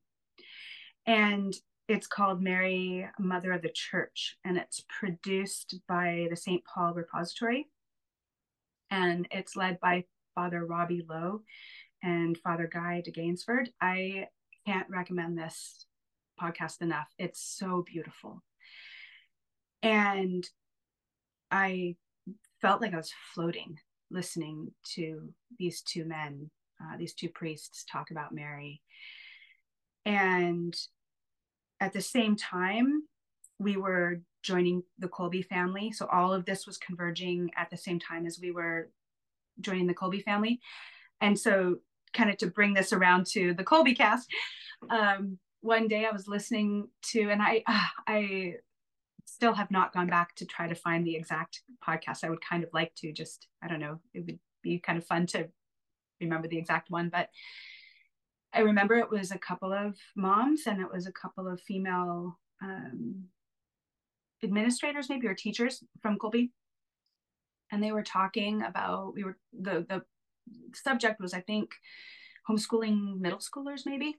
[1.06, 1.54] And
[1.88, 6.62] it's called Mary, Mother of the Church, and it's produced by the St.
[6.64, 7.68] Paul Repository.
[8.90, 10.04] And it's led by
[10.34, 11.42] Father Robbie Low
[12.02, 13.68] and Father Guy de Gaynesford.
[13.80, 14.26] I
[14.66, 15.86] can't recommend this
[16.40, 17.08] podcast enough.
[17.18, 18.42] It's so beautiful.
[19.82, 20.46] And
[21.50, 21.96] I
[22.60, 23.78] felt like I was floating
[24.10, 25.28] listening to
[25.58, 26.50] these two men,
[26.80, 28.80] uh, these two priests talk about Mary.
[30.04, 30.74] And
[31.80, 33.02] at the same time,
[33.58, 35.92] we were joining the Kolbe family.
[35.92, 38.88] So all of this was converging at the same time as we were
[39.60, 40.60] joining the Kolbe family.
[41.20, 41.78] And so,
[42.14, 44.24] kind of to bring this around to the Kolbecast,
[44.88, 47.64] um, one day I was listening to, and I,
[48.06, 48.54] I
[49.28, 52.24] still have not gone back to try to find the exact podcast.
[52.24, 55.06] I would kind of like to just, I don't know, it would be kind of
[55.06, 55.48] fun to
[56.20, 57.28] remember the exact one, but
[58.52, 62.38] I remember it was a couple of moms and it was a couple of female
[62.62, 63.24] um,
[64.42, 66.50] administrators, maybe or teachers from Kolbe,
[67.70, 70.02] And they were talking about we were the the
[70.74, 71.70] subject was I think
[72.48, 74.16] homeschooling middle schoolers maybe,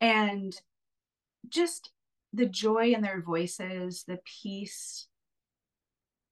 [0.00, 0.52] and
[1.48, 1.92] just
[2.34, 5.06] the joy in their voices, the peace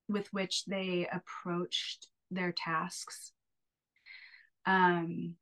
[0.09, 3.33] with which they approached their tasks.
[4.67, 5.37] Um,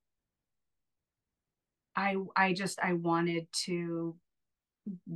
[1.97, 4.17] I I just I wanted to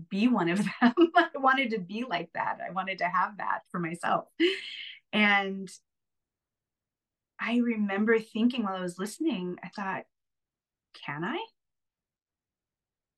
[0.09, 0.95] be one of them.
[1.15, 2.59] I wanted to be like that.
[2.67, 4.27] I wanted to have that for myself.
[5.13, 5.69] And
[7.39, 10.05] I remember thinking while I was listening, I thought,
[11.05, 11.39] can I?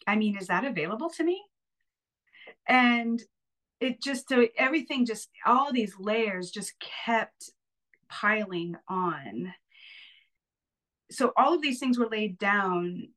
[0.06, 1.42] I mean, is that available to me?
[2.68, 3.22] And
[3.80, 7.50] it just so everything just all these layers just kept
[8.08, 9.52] piling on.
[11.10, 13.08] So all of these things were laid down.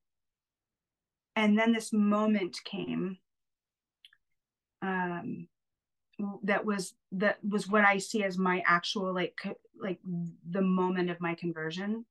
[1.36, 3.18] And then this moment came
[4.82, 5.48] um
[6.44, 9.34] that was that was what i see as my actual like
[9.82, 10.00] like
[10.50, 12.06] the moment of my conversion.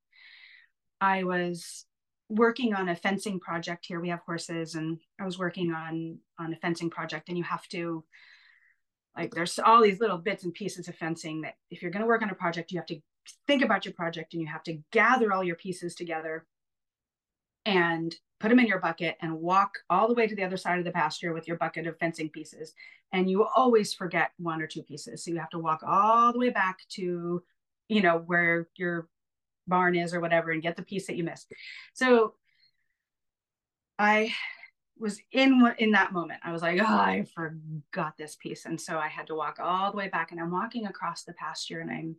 [1.00, 1.84] I was
[2.28, 4.00] working on a fencing project here.
[4.00, 7.66] We have horses and i was working on on a fencing project and you have
[7.68, 8.04] to
[9.16, 12.08] like there's all these little bits and pieces of fencing that if you're going to
[12.08, 13.00] work on a project you have to
[13.46, 16.46] think about your project and you have to gather all your pieces together
[17.66, 20.78] and put them in your bucket and walk all the way to the other side
[20.78, 22.72] of the pasture with your bucket of fencing pieces.
[23.12, 25.24] And you always forget one or two pieces.
[25.24, 27.42] So you have to walk all the way back to
[27.88, 29.08] you know where your
[29.68, 31.52] barn is or whatever and get the piece that you missed.
[31.94, 32.34] So
[33.98, 34.32] I
[34.98, 36.40] was in in that moment.
[36.44, 38.64] I was like, oh, I forgot this piece.
[38.64, 41.34] And so I had to walk all the way back and I'm walking across the
[41.34, 42.16] pasture and I'm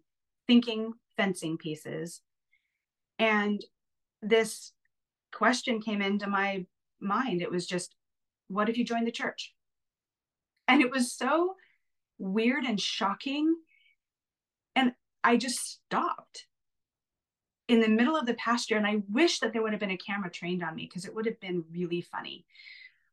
[0.47, 2.21] thinking fencing pieces.
[3.17, 3.63] And
[4.21, 4.71] this
[5.33, 6.65] question came into my
[6.99, 7.41] mind.
[7.41, 7.95] It was just,
[8.47, 9.53] what if you joined the church?
[10.67, 11.55] And it was so
[12.17, 13.55] weird and shocking.
[14.75, 14.93] And
[15.23, 16.45] I just stopped
[17.69, 19.97] in the middle of the pasture and I wish that there would have been a
[19.97, 22.45] camera trained on me because it would have been really funny.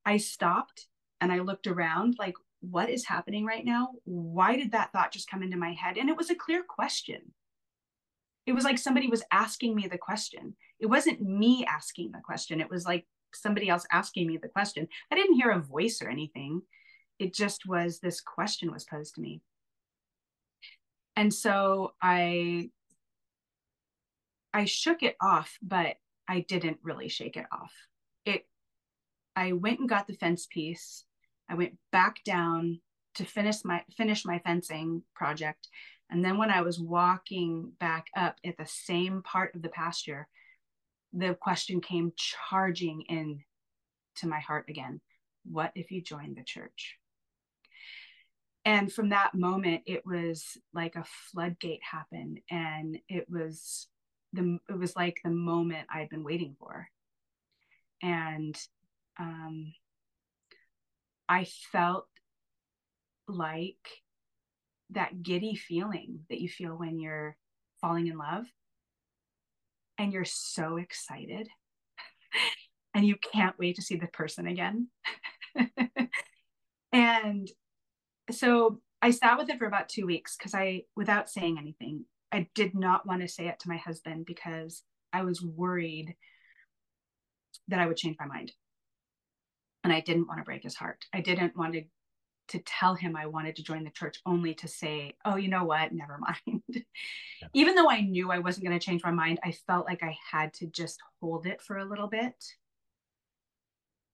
[0.04, 0.86] I stopped
[1.20, 3.90] and I looked around like what is happening right now?
[4.04, 5.98] Why did that thought just come into my head?
[5.98, 7.20] And it was a clear question.
[8.46, 10.56] It was like somebody was asking me the question.
[10.80, 12.60] It wasn't me asking the question.
[12.60, 14.88] It was like somebody else asking me the question.
[15.10, 16.62] I didn't hear a voice or anything.
[17.18, 19.42] It just was this question was posed to me.
[21.16, 22.70] And so I
[24.56, 25.96] I shook it off, but
[26.26, 27.74] I didn't really shake it off.
[28.24, 28.46] It
[29.36, 31.04] I went and got the fence piece.
[31.46, 32.80] I went back down
[33.16, 35.68] to finish my finish my fencing project.
[36.08, 40.26] And then when I was walking back up at the same part of the pasture,
[41.12, 43.40] the question came charging in
[44.16, 45.02] to my heart again.
[45.44, 46.96] What if you joined the church?
[48.64, 52.40] And from that moment, it was like a floodgate happened.
[52.50, 53.88] And it was
[54.36, 56.88] the it was like the moment I'd been waiting for.
[58.02, 58.56] And
[59.18, 59.72] um,
[61.28, 62.06] I felt
[63.26, 63.76] like
[64.90, 67.36] that giddy feeling that you feel when you're
[67.80, 68.44] falling in love
[69.98, 71.48] and you're so excited
[72.94, 74.88] and you can't wait to see the person again.
[76.92, 77.50] and
[78.30, 82.04] so I sat with it for about two weeks because I, without saying anything,
[82.36, 86.14] I did not want to say it to my husband because I was worried
[87.68, 88.52] that I would change my mind.
[89.82, 91.06] And I didn't want to break his heart.
[91.14, 91.84] I didn't want to
[92.48, 95.64] to tell him I wanted to join the church only to say, oh, you know
[95.64, 96.62] what, never mind.
[97.42, 97.48] Yeah.
[97.52, 100.16] Even though I knew I wasn't going to change my mind, I felt like I
[100.30, 102.34] had to just hold it for a little bit,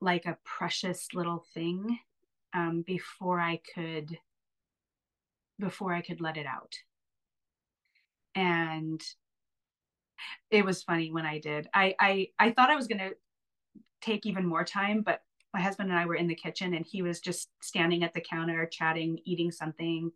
[0.00, 2.00] like a precious little thing,
[2.52, 4.18] um, before I could
[5.60, 6.74] before I could let it out.
[8.34, 9.02] And
[10.50, 11.68] it was funny when I did.
[11.74, 13.12] I I I thought I was to
[14.00, 15.22] take even more time, but
[15.54, 18.20] my husband and I were in the kitchen and he was just standing at the
[18.20, 20.10] counter chatting, eating something.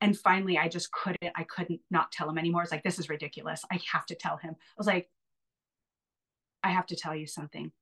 [0.00, 2.62] And finally, I just couldn't, I couldn't not tell him anymore.
[2.62, 3.62] It's like, this is ridiculous.
[3.70, 4.50] I have to tell him.
[4.58, 5.10] I was like,
[6.62, 7.72] I have to tell you something.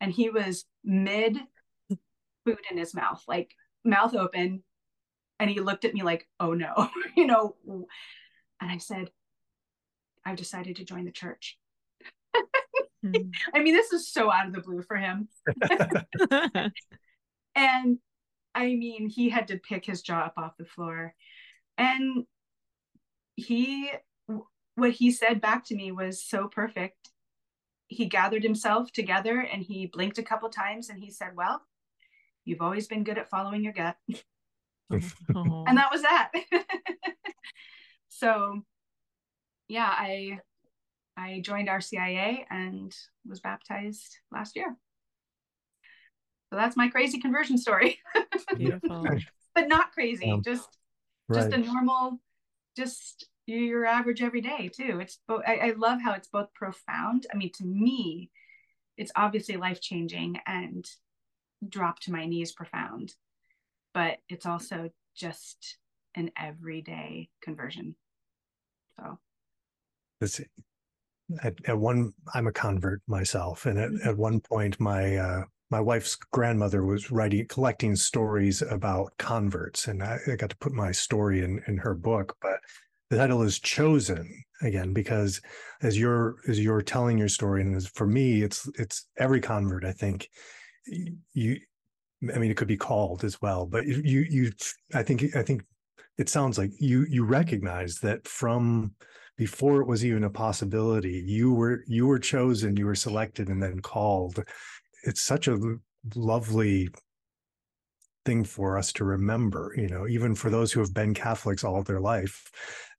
[0.00, 1.38] And he was mid
[2.44, 4.62] food in his mouth, like mouth open.
[5.38, 7.56] And he looked at me like, oh no, you know.
[8.60, 9.10] And I said,
[10.24, 11.58] I've decided to join the church.
[13.04, 13.32] Mm.
[13.54, 15.28] I mean, this is so out of the blue for him.
[17.54, 17.98] and
[18.54, 21.14] I mean, he had to pick his jaw up off the floor.
[21.78, 22.24] And
[23.36, 23.90] he,
[24.76, 27.10] what he said back to me was so perfect.
[27.88, 31.62] He gathered himself together and he blinked a couple times and he said, Well,
[32.44, 33.96] you've always been good at following your gut.
[34.90, 36.32] and that was that.
[38.08, 38.62] So,
[39.68, 40.40] yeah, I
[41.16, 42.94] I joined RCIA and
[43.26, 44.76] was baptized last year.
[46.50, 47.98] So that's my crazy conversion story.
[48.56, 49.06] Beautiful.
[49.54, 50.68] but not crazy, um, just
[51.28, 51.40] right.
[51.40, 52.20] just a normal,
[52.76, 55.00] just your average every day too.
[55.00, 57.26] It's both I, I love how it's both profound.
[57.32, 58.30] I mean, to me,
[58.96, 60.84] it's obviously life changing and
[61.66, 63.14] drop to my knees profound,
[63.94, 65.78] but it's also just
[66.16, 67.94] an everyday conversion.
[68.98, 69.18] So
[70.20, 70.40] it's
[71.42, 75.80] at, at one i'm a convert myself and at, at one point my uh, my
[75.80, 80.92] wife's grandmother was writing collecting stories about converts and I, I, got to put my
[80.92, 82.58] story in in her book but
[83.10, 85.40] the title is chosen again because
[85.82, 89.84] as you're as you're telling your story and as for me it's it's every convert
[89.84, 90.28] i think
[90.86, 91.58] you
[92.34, 94.52] i mean it could be called as well but you you
[94.94, 95.62] i think i think
[96.18, 98.92] it sounds like you you recognize that from
[99.36, 103.62] before it was even a possibility you were you were chosen you were selected and
[103.62, 104.42] then called.
[105.04, 105.58] It's such a
[106.14, 106.88] lovely
[108.24, 111.80] thing for us to remember you know even for those who have been catholics all
[111.82, 112.50] their life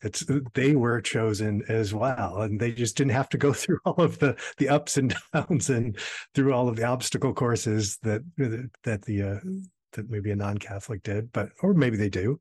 [0.01, 4.01] it's they were chosen as well and they just didn't have to go through all
[4.01, 5.97] of the the ups and downs and
[6.33, 8.21] through all of the obstacle courses that
[8.83, 9.39] that the uh,
[9.93, 12.39] that maybe a non-catholic did but or maybe they do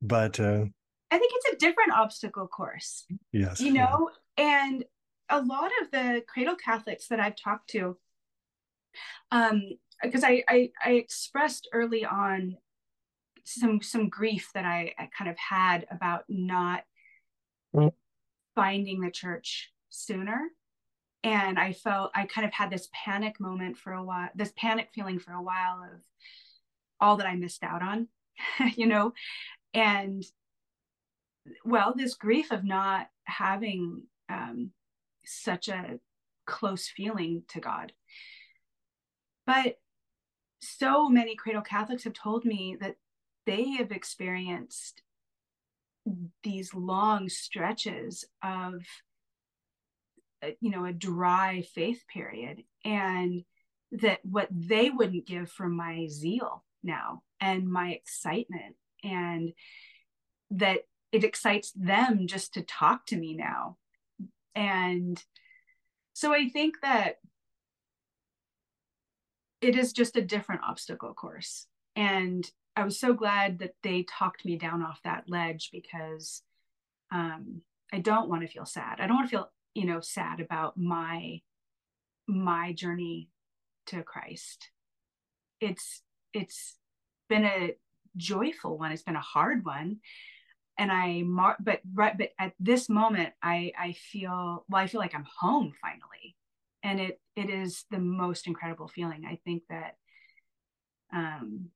[0.00, 0.64] but uh
[1.12, 3.04] I think it's a different obstacle course.
[3.32, 3.60] Yes.
[3.60, 4.64] You know, yeah.
[4.64, 4.84] and
[5.28, 7.98] a lot of the cradle Catholics that I've talked to,
[9.30, 9.62] um,
[10.02, 12.56] because I, I I expressed early on
[13.44, 16.84] some some grief that I, I kind of had about not
[17.74, 17.92] mm.
[18.54, 20.48] finding the church sooner.
[21.24, 24.88] And I felt I kind of had this panic moment for a while, this panic
[24.94, 26.00] feeling for a while of
[27.02, 28.08] all that I missed out on,
[28.76, 29.12] you know.
[29.74, 30.24] And
[31.64, 34.70] well this grief of not having um,
[35.24, 35.98] such a
[36.46, 37.92] close feeling to god
[39.46, 39.76] but
[40.60, 42.96] so many cradle catholics have told me that
[43.46, 45.02] they have experienced
[46.42, 48.82] these long stretches of
[50.42, 53.44] uh, you know a dry faith period and
[53.92, 59.52] that what they wouldn't give for my zeal now and my excitement and
[60.50, 60.80] that
[61.10, 63.76] it excites them just to talk to me now
[64.54, 65.22] and
[66.12, 67.16] so i think that
[69.62, 71.66] it is just a different obstacle course.
[71.94, 72.44] And
[72.76, 76.42] I was so glad that they talked me down off that ledge because
[77.12, 77.62] um,
[77.92, 79.00] I don't want to feel sad.
[79.00, 81.40] I don't want to feel, you know, sad about my
[82.28, 83.28] my journey
[83.86, 84.70] to Christ.
[85.60, 86.02] It's
[86.32, 86.76] it's
[87.28, 87.74] been a
[88.16, 88.92] joyful one.
[88.92, 89.98] It's been a hard one,
[90.78, 95.00] and I mar- but right but at this moment I I feel well I feel
[95.00, 96.36] like I'm home finally,
[96.82, 99.24] and it it is the most incredible feeling.
[99.26, 99.96] I think that
[101.12, 101.70] um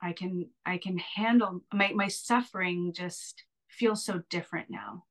[0.00, 5.04] I can I can handle my my suffering just feels so different now.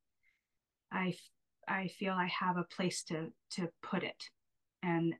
[0.90, 1.14] I
[1.66, 4.24] I feel I have a place to to put it
[4.82, 5.14] and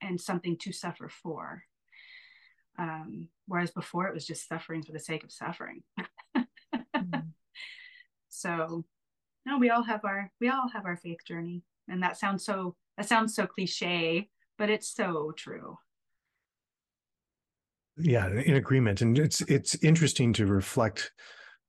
[0.00, 1.62] and something to suffer for.
[2.78, 5.82] Um, whereas before it was just suffering for the sake of suffering.
[6.36, 7.22] mm.
[8.28, 8.84] So
[9.46, 11.62] no, we all have our we all have our faith journey.
[11.88, 14.28] And that sounds so that sounds so cliche,
[14.58, 15.78] but it's so true
[17.98, 21.12] yeah in agreement and it's it's interesting to reflect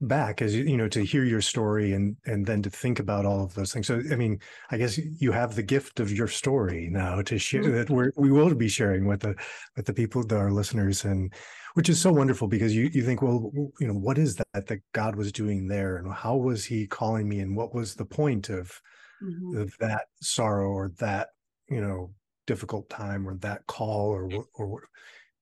[0.02, 3.44] back as you know to hear your story and and then to think about all
[3.44, 4.40] of those things so i mean
[4.70, 7.74] i guess you have the gift of your story now to share mm-hmm.
[7.74, 9.34] that we're, we will be sharing with the
[9.76, 11.34] with the people that our listeners and
[11.74, 14.80] which is so wonderful because you you think well you know what is that that
[14.94, 18.50] god was doing there and how was he calling me and what was the point
[18.50, 18.80] of
[19.24, 19.58] mm-hmm.
[19.58, 21.30] of that sorrow or that
[21.70, 22.12] you know
[22.46, 24.84] difficult time or that call or or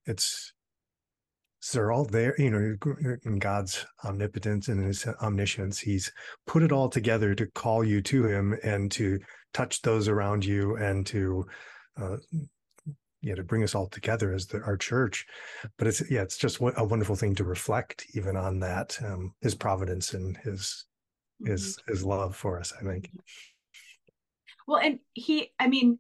[0.06, 0.54] it's
[1.66, 5.80] so they're all there, you know, in God's omnipotence and his omniscience.
[5.80, 6.12] He's
[6.46, 9.18] put it all together to call you to him and to
[9.52, 11.48] touch those around you and to,
[12.00, 12.18] uh,
[13.24, 15.26] yeah, to bring us all together as the, our church.
[15.80, 19.56] But it's, yeah, it's just a wonderful thing to reflect even on that, um, his
[19.56, 20.86] providence and his,
[21.42, 21.52] mm-hmm.
[21.52, 23.10] his, his love for us, I think.
[24.68, 25.98] Well, and he, I mean,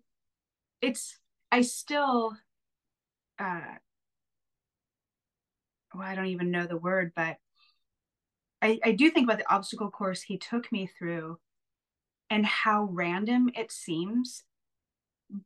[0.80, 1.18] it's,
[1.51, 2.38] I still,
[3.39, 3.61] uh,
[5.96, 7.38] well, I don't even know the word, but
[8.62, 11.38] I, I do think about the obstacle course he took me through
[12.30, 14.43] and how random it seems,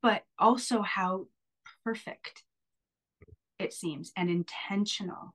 [0.02, 1.28] but also how
[1.84, 2.43] perfect
[3.60, 5.34] it seems and intentional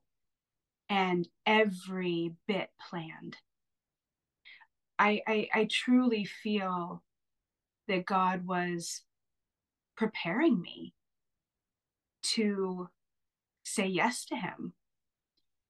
[0.89, 3.37] and every bit planned.
[4.99, 7.03] I, I, I truly feel
[7.89, 9.03] that God was
[9.97, 10.95] preparing me
[12.23, 12.89] to
[13.65, 14.73] say yes to him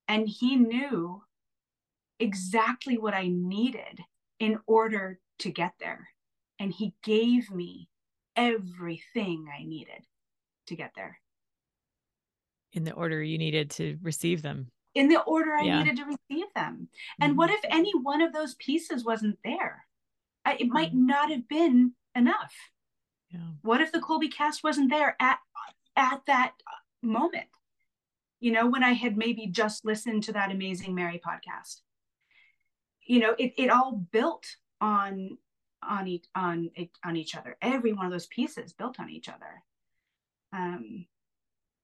[0.08, 1.22] and he knew
[2.20, 4.00] exactly what I needed
[4.38, 6.08] in order to get there.
[6.58, 7.88] And he gave me
[8.36, 10.06] everything I needed
[10.68, 11.18] to get there.
[12.72, 14.70] In the order you needed to receive them.
[14.94, 15.82] In the order I yeah.
[15.82, 16.88] needed to receive them.
[17.20, 17.38] And mm-hmm.
[17.38, 19.86] what if any one of those pieces wasn't there?
[20.44, 21.06] I, it might mm-hmm.
[21.06, 22.54] not have been enough.
[23.30, 23.40] Yeah.
[23.62, 25.38] What if the Kolbecast wasn't there at
[25.96, 26.52] at that
[27.02, 27.46] moment?
[28.40, 31.80] You know, when I had maybe just listened to that Amazing Mary podcast.
[33.06, 34.46] You know, it, it all built
[34.80, 35.38] on
[35.82, 36.70] on each on
[37.04, 37.56] on each other.
[37.60, 39.62] Every one of those pieces built on each other.
[40.52, 41.06] Um,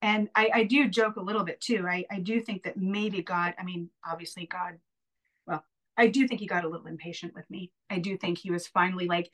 [0.03, 1.87] and I, I do joke a little bit too.
[1.87, 4.79] I, I do think that maybe God, I mean, obviously God,
[5.47, 5.65] well,
[5.97, 7.71] I do think he got a little impatient with me.
[7.91, 9.31] I do think he was finally like,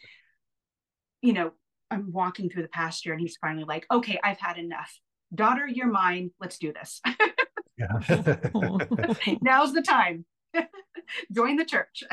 [1.22, 1.52] you know,
[1.90, 4.92] I'm walking through the pasture and he's finally like, okay, I've had enough
[5.34, 6.30] daughter, you're mine.
[6.40, 7.00] Let's do this.
[7.76, 7.86] Yeah.
[9.42, 10.24] Now's the time.
[11.32, 12.04] Join the church.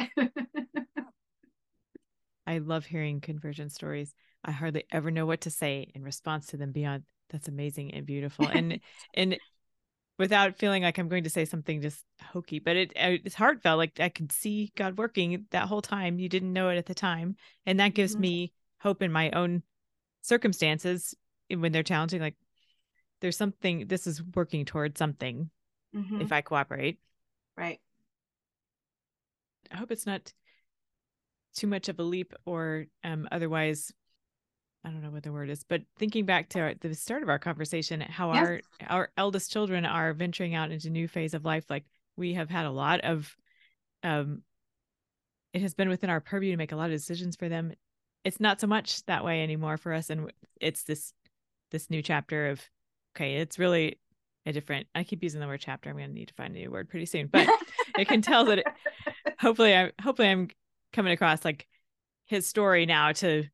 [2.45, 4.13] I love hearing conversion stories.
[4.43, 8.05] I hardly ever know what to say in response to them beyond that's amazing and
[8.05, 8.47] beautiful.
[8.47, 8.79] And
[9.13, 9.37] and
[10.19, 13.77] without feeling like I'm going to say something just hokey, but it it's heartfelt.
[13.77, 16.19] Like I could see God working that whole time.
[16.19, 17.35] You didn't know it at the time,
[17.65, 18.21] and that gives mm-hmm.
[18.21, 19.63] me hope in my own
[20.21, 21.15] circumstances
[21.49, 22.21] when they're challenging.
[22.21, 22.35] Like
[23.23, 25.49] there's something this is working towards something
[25.95, 26.21] mm-hmm.
[26.21, 26.99] if i cooperate
[27.57, 27.79] right
[29.71, 30.33] i hope it's not
[31.55, 33.93] too much of a leap or um otherwise
[34.83, 37.29] i don't know what the word is but thinking back to our, the start of
[37.29, 38.45] our conversation how yes.
[38.45, 41.85] our our eldest children are venturing out into new phase of life like
[42.17, 43.33] we have had a lot of
[44.03, 44.41] um
[45.53, 47.71] it has been within our purview to make a lot of decisions for them
[48.25, 51.13] it's not so much that way anymore for us and it's this
[51.71, 52.61] this new chapter of
[53.15, 53.99] okay, it's really
[54.45, 55.89] a different I keep using the word chapter.
[55.89, 57.27] I'm gonna need to find a new word pretty soon.
[57.27, 57.47] But
[57.97, 58.67] it can tell that it,
[59.39, 60.49] hopefully i'm hopefully I'm
[60.91, 61.67] coming across like
[62.25, 63.45] his story now to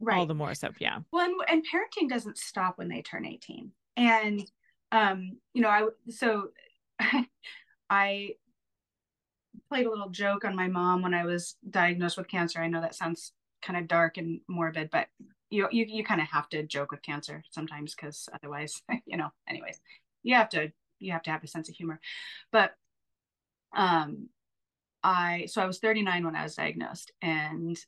[0.00, 0.18] right.
[0.18, 0.98] all the more so yeah.
[1.12, 3.72] Well and, and parenting doesn't stop when they turn 18.
[3.96, 4.50] And
[4.92, 6.48] um, you know, I so
[7.90, 8.34] I
[9.68, 12.60] played a little joke on my mom when I was diagnosed with cancer.
[12.60, 13.32] I know that sounds
[13.62, 15.08] kind of dark and morbid, but
[15.50, 19.28] you you, you kind of have to joke with cancer sometimes because otherwise you know
[19.48, 19.80] anyways
[20.22, 21.98] you have to you have to have a sense of humor.
[22.52, 22.72] But
[23.74, 24.28] um
[25.04, 27.78] i so i was 39 when i was diagnosed and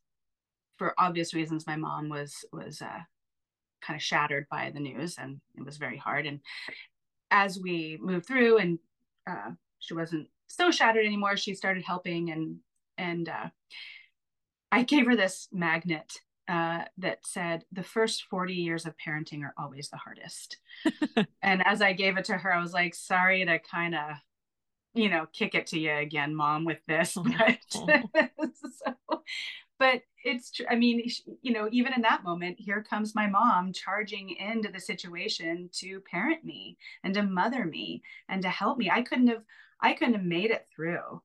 [0.79, 3.01] for obvious reasons my mom was was uh
[3.85, 6.41] kind of shattered by the news and it was very hard and
[7.31, 8.79] as we moved through and
[9.29, 9.51] uh,
[9.81, 12.59] she wasn't so shattered anymore she started helping and
[12.97, 13.49] and uh,
[14.71, 19.55] i gave her this magnet uh, that said the first 40 years of parenting are
[19.59, 20.59] always the hardest.
[21.43, 24.17] And as i gave it to her i was like sorry to kind of
[24.95, 29.23] you know kick it to you again mom with this but so,
[29.79, 30.67] but it's true.
[30.71, 31.03] i mean
[31.43, 36.01] you know even in that moment here comes my mom charging into the situation to
[36.01, 38.91] parent me and to mother me and to help me.
[38.91, 39.43] I couldn't have
[39.81, 41.23] i couldn't have made it through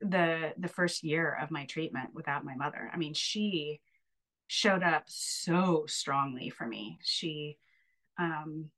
[0.00, 2.90] the the first year of my treatment without my mother.
[2.92, 3.80] I mean she
[4.48, 7.58] showed up so strongly for me she
[8.18, 8.70] um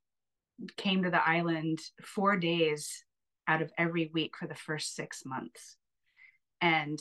[0.77, 3.05] came to the island four days
[3.47, 5.77] out of every week for the first six months
[6.61, 6.99] and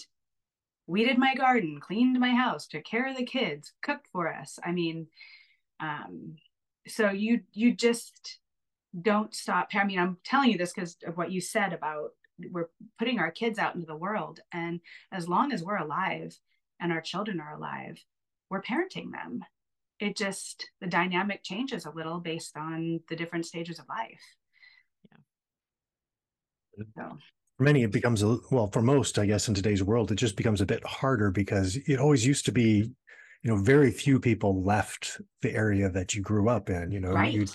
[0.87, 4.57] weeded my garden, cleaned my house, took care of the kids, cooked for us.
[4.63, 5.07] I mean,
[5.79, 6.37] um,
[6.87, 8.39] so you you just
[8.99, 9.67] don't stop.
[9.73, 12.11] I mean, I'm telling you this because of what you said about
[12.51, 14.79] we're putting our kids out into the world, and
[15.11, 16.37] as long as we're alive
[16.79, 17.97] and our children are alive,
[18.49, 19.43] we're parenting them.
[19.99, 24.21] It just the dynamic changes a little based on the different stages of life.
[26.77, 26.83] Yeah.
[26.95, 27.17] So
[27.57, 30.37] for many it becomes a well for most i guess in today's world it just
[30.37, 32.89] becomes a bit harder because it always used to be
[33.43, 37.11] you know very few people left the area that you grew up in you know
[37.11, 37.49] right.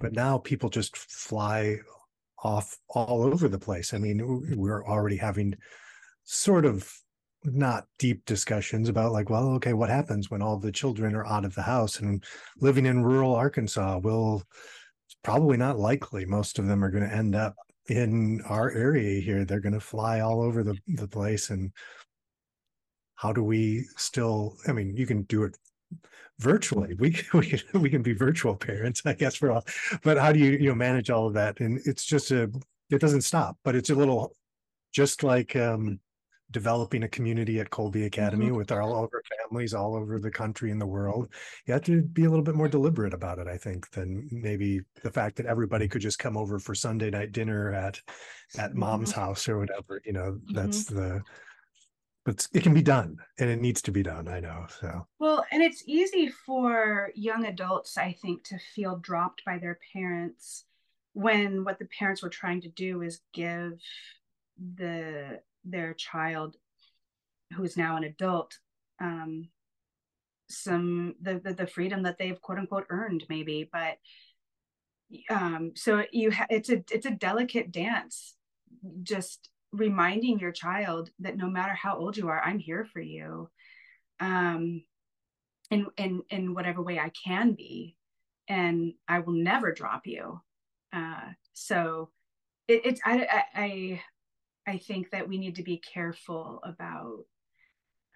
[0.00, 1.76] but now people just fly
[2.42, 4.20] off all over the place i mean
[4.56, 5.54] we're already having
[6.24, 6.90] sort of
[7.44, 11.44] not deep discussions about like well okay what happens when all the children are out
[11.44, 12.24] of the house and
[12.60, 13.98] living in rural arkansas?
[13.98, 14.42] Will
[15.06, 17.54] it's probably not likely most of them are going to end up
[17.88, 19.44] in our area here.
[19.44, 21.70] They're going to fly all over the, the place and
[23.16, 25.56] how do we still i mean you can do it
[26.40, 26.94] virtually.
[26.98, 29.64] We we can, we can be virtual parents i guess for all
[30.02, 31.60] but how do you you know manage all of that?
[31.60, 32.50] And it's just a
[32.90, 34.34] it doesn't stop but it's a little
[34.92, 36.00] just like um
[36.54, 38.54] developing a community at Kolbe Academy mm-hmm.
[38.54, 41.28] with all over families all over the country and the world.
[41.66, 44.80] You have to be a little bit more deliberate about it, I think, than maybe
[45.02, 48.00] the fact that everybody could just come over for Sunday night dinner at
[48.56, 49.20] at mom's mm-hmm.
[49.20, 50.00] house or whatever.
[50.06, 50.96] You know, that's mm-hmm.
[50.96, 51.22] the
[52.24, 55.44] but it can be done and it needs to be done i know so well
[55.52, 60.64] and it's easy for young adults i think to feel dropped by their parents
[61.12, 63.78] when what the parents were trying to do is give
[64.76, 66.56] the their child
[67.56, 68.58] who's now an adult
[69.00, 69.48] um,
[70.48, 73.96] some the, the, the freedom that they've quote unquote earned maybe but
[75.30, 78.34] um so you ha- it's a it's a delicate dance
[79.02, 83.48] just reminding your child that no matter how old you are i'm here for you
[84.20, 84.82] um
[85.70, 87.96] in in in whatever way i can be
[88.48, 90.40] and i will never drop you.
[90.92, 92.10] Uh so
[92.68, 94.02] it, it's I, I
[94.66, 97.24] I think that we need to be careful about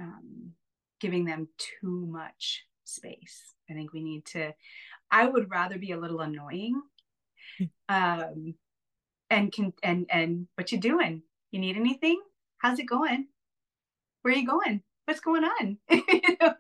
[0.01, 0.53] um,
[1.01, 3.55] giving them too much space.
[3.70, 4.53] I think we need to.
[5.11, 6.80] I would rather be a little annoying,
[7.88, 8.55] um,
[9.30, 11.22] and can and and what you doing?
[11.51, 12.20] You need anything?
[12.59, 13.26] How's it going?
[14.22, 14.82] Where are you going?
[15.05, 15.78] What's going on?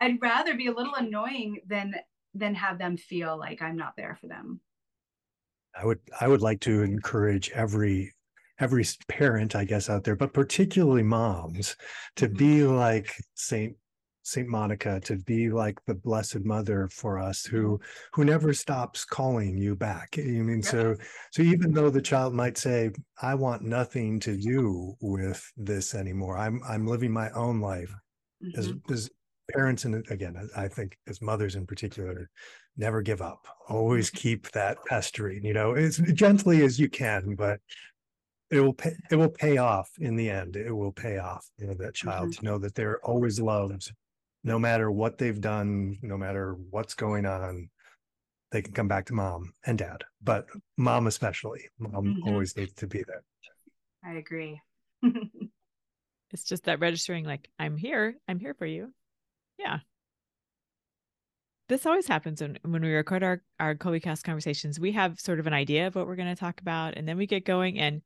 [0.00, 1.94] I'd rather be a little annoying than
[2.34, 4.60] than have them feel like I'm not there for them.
[5.74, 8.12] I would I would like to encourage every
[8.60, 11.76] every parent, I guess, out there, but particularly moms,
[12.16, 12.36] to mm-hmm.
[12.36, 13.76] be like Saint
[14.22, 17.84] Saint Monica, to be like the Blessed Mother for us, who mm-hmm.
[18.14, 20.16] who never stops calling you back.
[20.18, 20.94] I mean, so
[21.32, 22.90] so even though the child might say,
[23.20, 26.38] "I want nothing to do with this anymore.
[26.38, 27.92] I'm I'm living my own life,"
[28.44, 28.58] mm-hmm.
[28.58, 29.10] as as
[29.52, 32.30] parents and again, I think as mothers in particular,
[32.76, 33.46] never give up.
[33.68, 34.18] Always mm-hmm.
[34.18, 37.60] keep that pestering, you know, as gently as you can, but
[38.50, 41.66] it will pay it will pay off in the end it will pay off you
[41.66, 42.40] know that child mm-hmm.
[42.40, 43.92] to know that they're always loved
[44.44, 47.68] no matter what they've done no matter what's going on
[48.52, 50.46] they can come back to mom and dad but
[50.76, 52.28] mom especially mom mm-hmm.
[52.28, 53.22] always needs to be there
[54.04, 54.60] i agree
[56.32, 58.92] it's just that registering like i'm here i'm here for you
[59.58, 59.78] yeah
[61.68, 64.80] this always happens when, when we record our, our Cast conversations.
[64.80, 67.16] We have sort of an idea of what we're going to talk about, and then
[67.16, 67.78] we get going.
[67.78, 68.02] And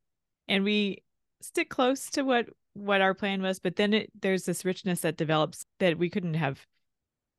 [0.47, 1.03] and we
[1.41, 5.17] stick close to what what our plan was but then it, there's this richness that
[5.17, 6.65] develops that we couldn't have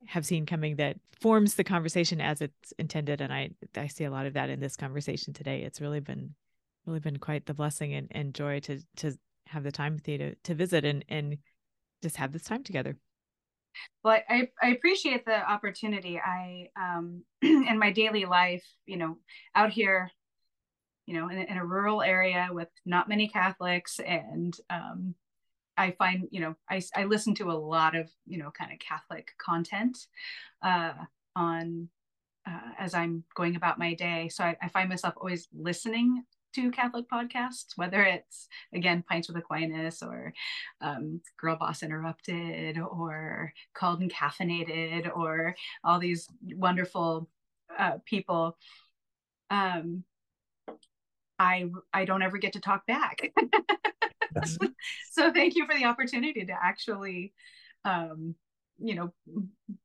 [0.05, 4.11] have seen coming that forms the conversation as it's intended and i i see a
[4.11, 5.63] lot of that in this conversation today.
[5.63, 6.35] It's really been
[6.85, 10.17] really been quite the blessing and, and joy to to have the time with you
[10.17, 11.37] to, to visit and and
[12.01, 12.97] just have this time together.
[14.03, 16.19] Well I, I appreciate the opportunity.
[16.23, 19.17] I um in my daily life you know
[19.55, 20.11] out here
[21.07, 25.15] you know in, in a rural area with not many catholics and um
[25.77, 28.79] I find, you know, I, I listen to a lot of, you know, kind of
[28.79, 30.07] Catholic content
[30.63, 30.93] uh,
[31.35, 31.87] on
[32.47, 34.29] uh, as I'm going about my day.
[34.29, 36.23] So I, I, find myself always listening
[36.55, 40.33] to Catholic podcasts, whether it's again Pints with Aquinas or
[40.81, 47.29] um, Girl Boss Interrupted or Called and Caffeinated or all these wonderful
[47.77, 48.57] uh, people.
[49.49, 50.03] Um,
[51.39, 53.21] I I don't ever get to talk back.
[55.11, 57.33] so thank you for the opportunity to actually
[57.85, 58.35] um,
[58.79, 59.13] you know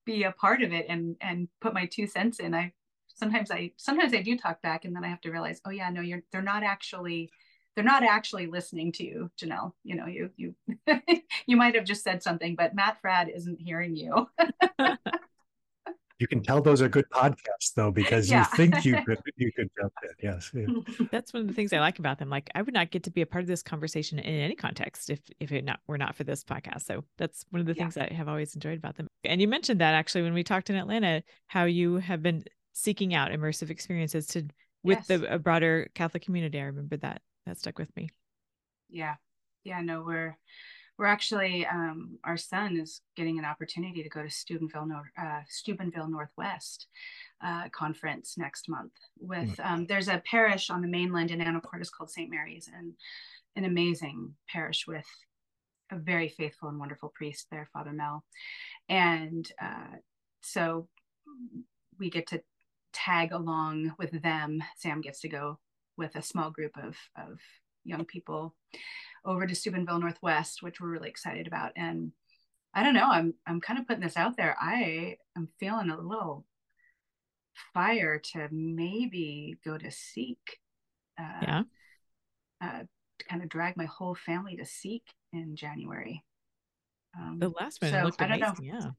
[0.05, 2.55] be a part of it and and put my two cents in.
[2.55, 2.72] I
[3.14, 5.90] sometimes i sometimes i do talk back and then i have to realize oh yeah
[5.90, 7.30] no you're they're not actually
[7.74, 9.72] they're not actually listening to you Jennell.
[9.82, 10.55] You know you you
[11.46, 14.28] you might have just said something but matt fradd isn't hearing you
[16.22, 18.38] you can tell those are good podcasts though because yeah.
[18.38, 21.06] you think you could you could jump in yes yeah.
[21.10, 23.10] that's one of the things i like about them like i would not get to
[23.10, 26.14] be a part of this conversation in any context if if it not were not
[26.14, 27.82] for this podcast so that's one of the yeah.
[27.82, 30.70] things i have always enjoyed about them and you mentioned that actually when we talked
[30.70, 34.46] in atlanta how you have been seeking out immersive experiences to
[34.84, 35.20] with yes.
[35.20, 38.08] the broader catholic community i remember that that stuck with me
[38.88, 39.16] yeah
[39.64, 40.38] yeah no we're
[40.99, 44.90] we're actually um, our son is getting an opportunity to go to Steubenville,
[45.20, 46.86] uh, Steubenville Northwest
[47.45, 48.93] uh, conference next month.
[49.18, 52.30] With um, there's a parish on the mainland in Anacortes called St.
[52.30, 52.93] Mary's, and
[53.57, 55.07] an amazing parish with
[55.90, 58.24] a very faithful and wonderful priest there, Father Mel,
[58.88, 59.97] and uh,
[60.43, 60.88] so
[61.99, 62.43] we get to
[62.93, 64.62] tag along with them.
[64.76, 65.59] Sam gets to go
[65.97, 67.38] with a small group of of
[67.84, 68.54] young people
[69.24, 71.72] over to Steubenville Northwest, which we're really excited about.
[71.76, 72.12] And
[72.74, 74.56] I don't know, I'm I'm kind of putting this out there.
[74.60, 76.44] I am feeling a little
[77.74, 80.58] fire to maybe go to Seek.
[81.18, 81.62] Uh, yeah.
[82.62, 82.82] Uh,
[83.18, 86.24] to kind of drag my whole family to Seek in January.
[87.18, 88.42] Um, the last one so looked amazing.
[88.42, 88.74] I don't know.
[88.74, 88.90] Yeah.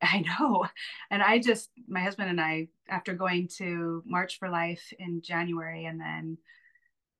[0.02, 0.64] I know.
[1.10, 5.86] And I just, my husband and I, after going to March for Life in January
[5.86, 6.38] and then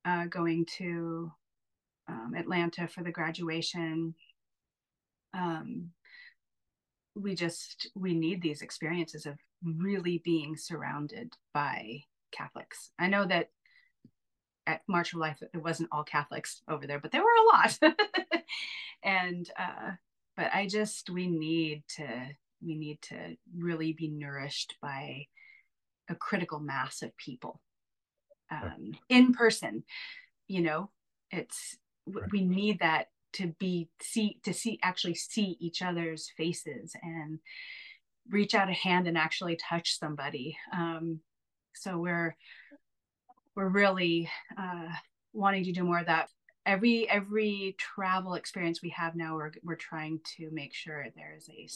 [0.09, 1.30] uh, going to
[2.09, 4.14] um, Atlanta for the graduation.
[5.34, 5.90] Um,
[7.14, 12.90] we just we need these experiences of really being surrounded by Catholics.
[12.98, 13.50] I know that
[14.66, 17.78] at March of Life it wasn't all Catholics over there, but there were a lot.
[19.02, 19.92] and uh,
[20.36, 22.09] but I just we need to
[22.64, 25.26] we need to really be nourished by
[26.09, 27.61] a critical mass of people
[28.51, 29.84] um, in person.
[30.46, 30.90] You know,
[31.30, 31.76] it's
[32.07, 32.30] right.
[32.32, 37.38] we need that to be see to see actually see each other's faces and
[38.30, 41.20] reach out a hand and actually touch somebody um,
[41.74, 42.34] so we're
[43.55, 44.88] we're really uh,
[45.32, 46.28] wanting to do more of that
[46.66, 51.68] every every travel experience we have now we're, we're trying to make sure there's a,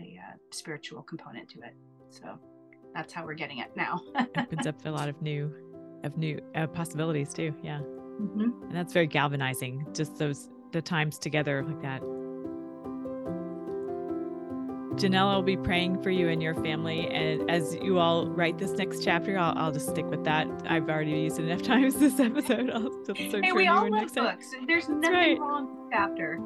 [0.00, 1.74] a uh, spiritual component to it
[2.10, 2.38] so
[2.94, 4.00] that's how we're getting it now
[4.36, 5.67] opens up a lot of new
[6.04, 7.80] of new uh, possibilities too yeah
[8.20, 8.64] Mm-hmm.
[8.64, 12.02] And that's very galvanizing, just those the times together like that.
[14.96, 17.08] Jennell, I'll be praying for you and your family.
[17.08, 20.48] And as you all write this next chapter, I'll, I'll just stick with that.
[20.68, 22.70] I've already used it enough times this episode.
[22.70, 24.50] I'll just search hey, we all love books.
[24.50, 24.66] Time.
[24.66, 25.38] There's nothing right.
[25.38, 26.38] wrong with chapter.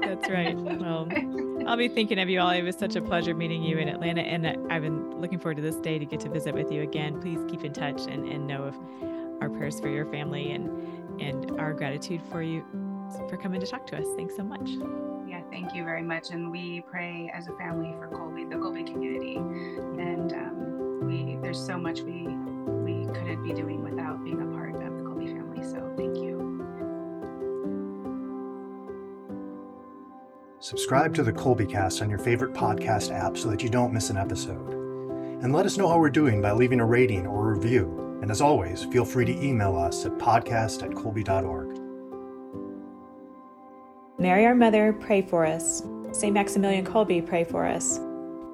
[0.00, 0.56] That's right.
[0.56, 1.08] Well,
[1.66, 2.50] I'll be thinking of you all.
[2.50, 4.22] It was such a pleasure meeting you in Atlanta.
[4.22, 7.20] And I've been looking forward to this day to get to visit with you again.
[7.20, 8.76] Please keep in touch and, and know of
[9.40, 10.68] our prayers for your family and
[11.20, 12.64] and our gratitude for you
[13.28, 14.06] for coming to talk to us.
[14.16, 14.70] Thanks so much.
[15.28, 16.30] Yeah, thank you very much.
[16.30, 19.36] And we pray as a family for Kolbe, the Kolbe community.
[19.36, 22.28] And um, we there's so much we
[22.66, 25.62] we couldn't be doing without being a part of the Kolbe family.
[25.62, 26.09] So thank
[30.62, 34.18] Subscribe to the Kolbecast on your favorite podcast app so that you don't miss an
[34.18, 34.74] episode.
[35.42, 38.18] And let us know how we're doing by leaving a rating or a review.
[38.20, 41.78] And as always, feel free to email us at podcast at kolbe.org.
[44.18, 45.82] Mary, our mother, pray for us.
[46.12, 46.34] St.
[46.34, 47.98] Maximilian Kolbe, pray for us.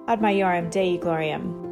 [0.07, 1.66] Ad Maiorem Dei Gloriam.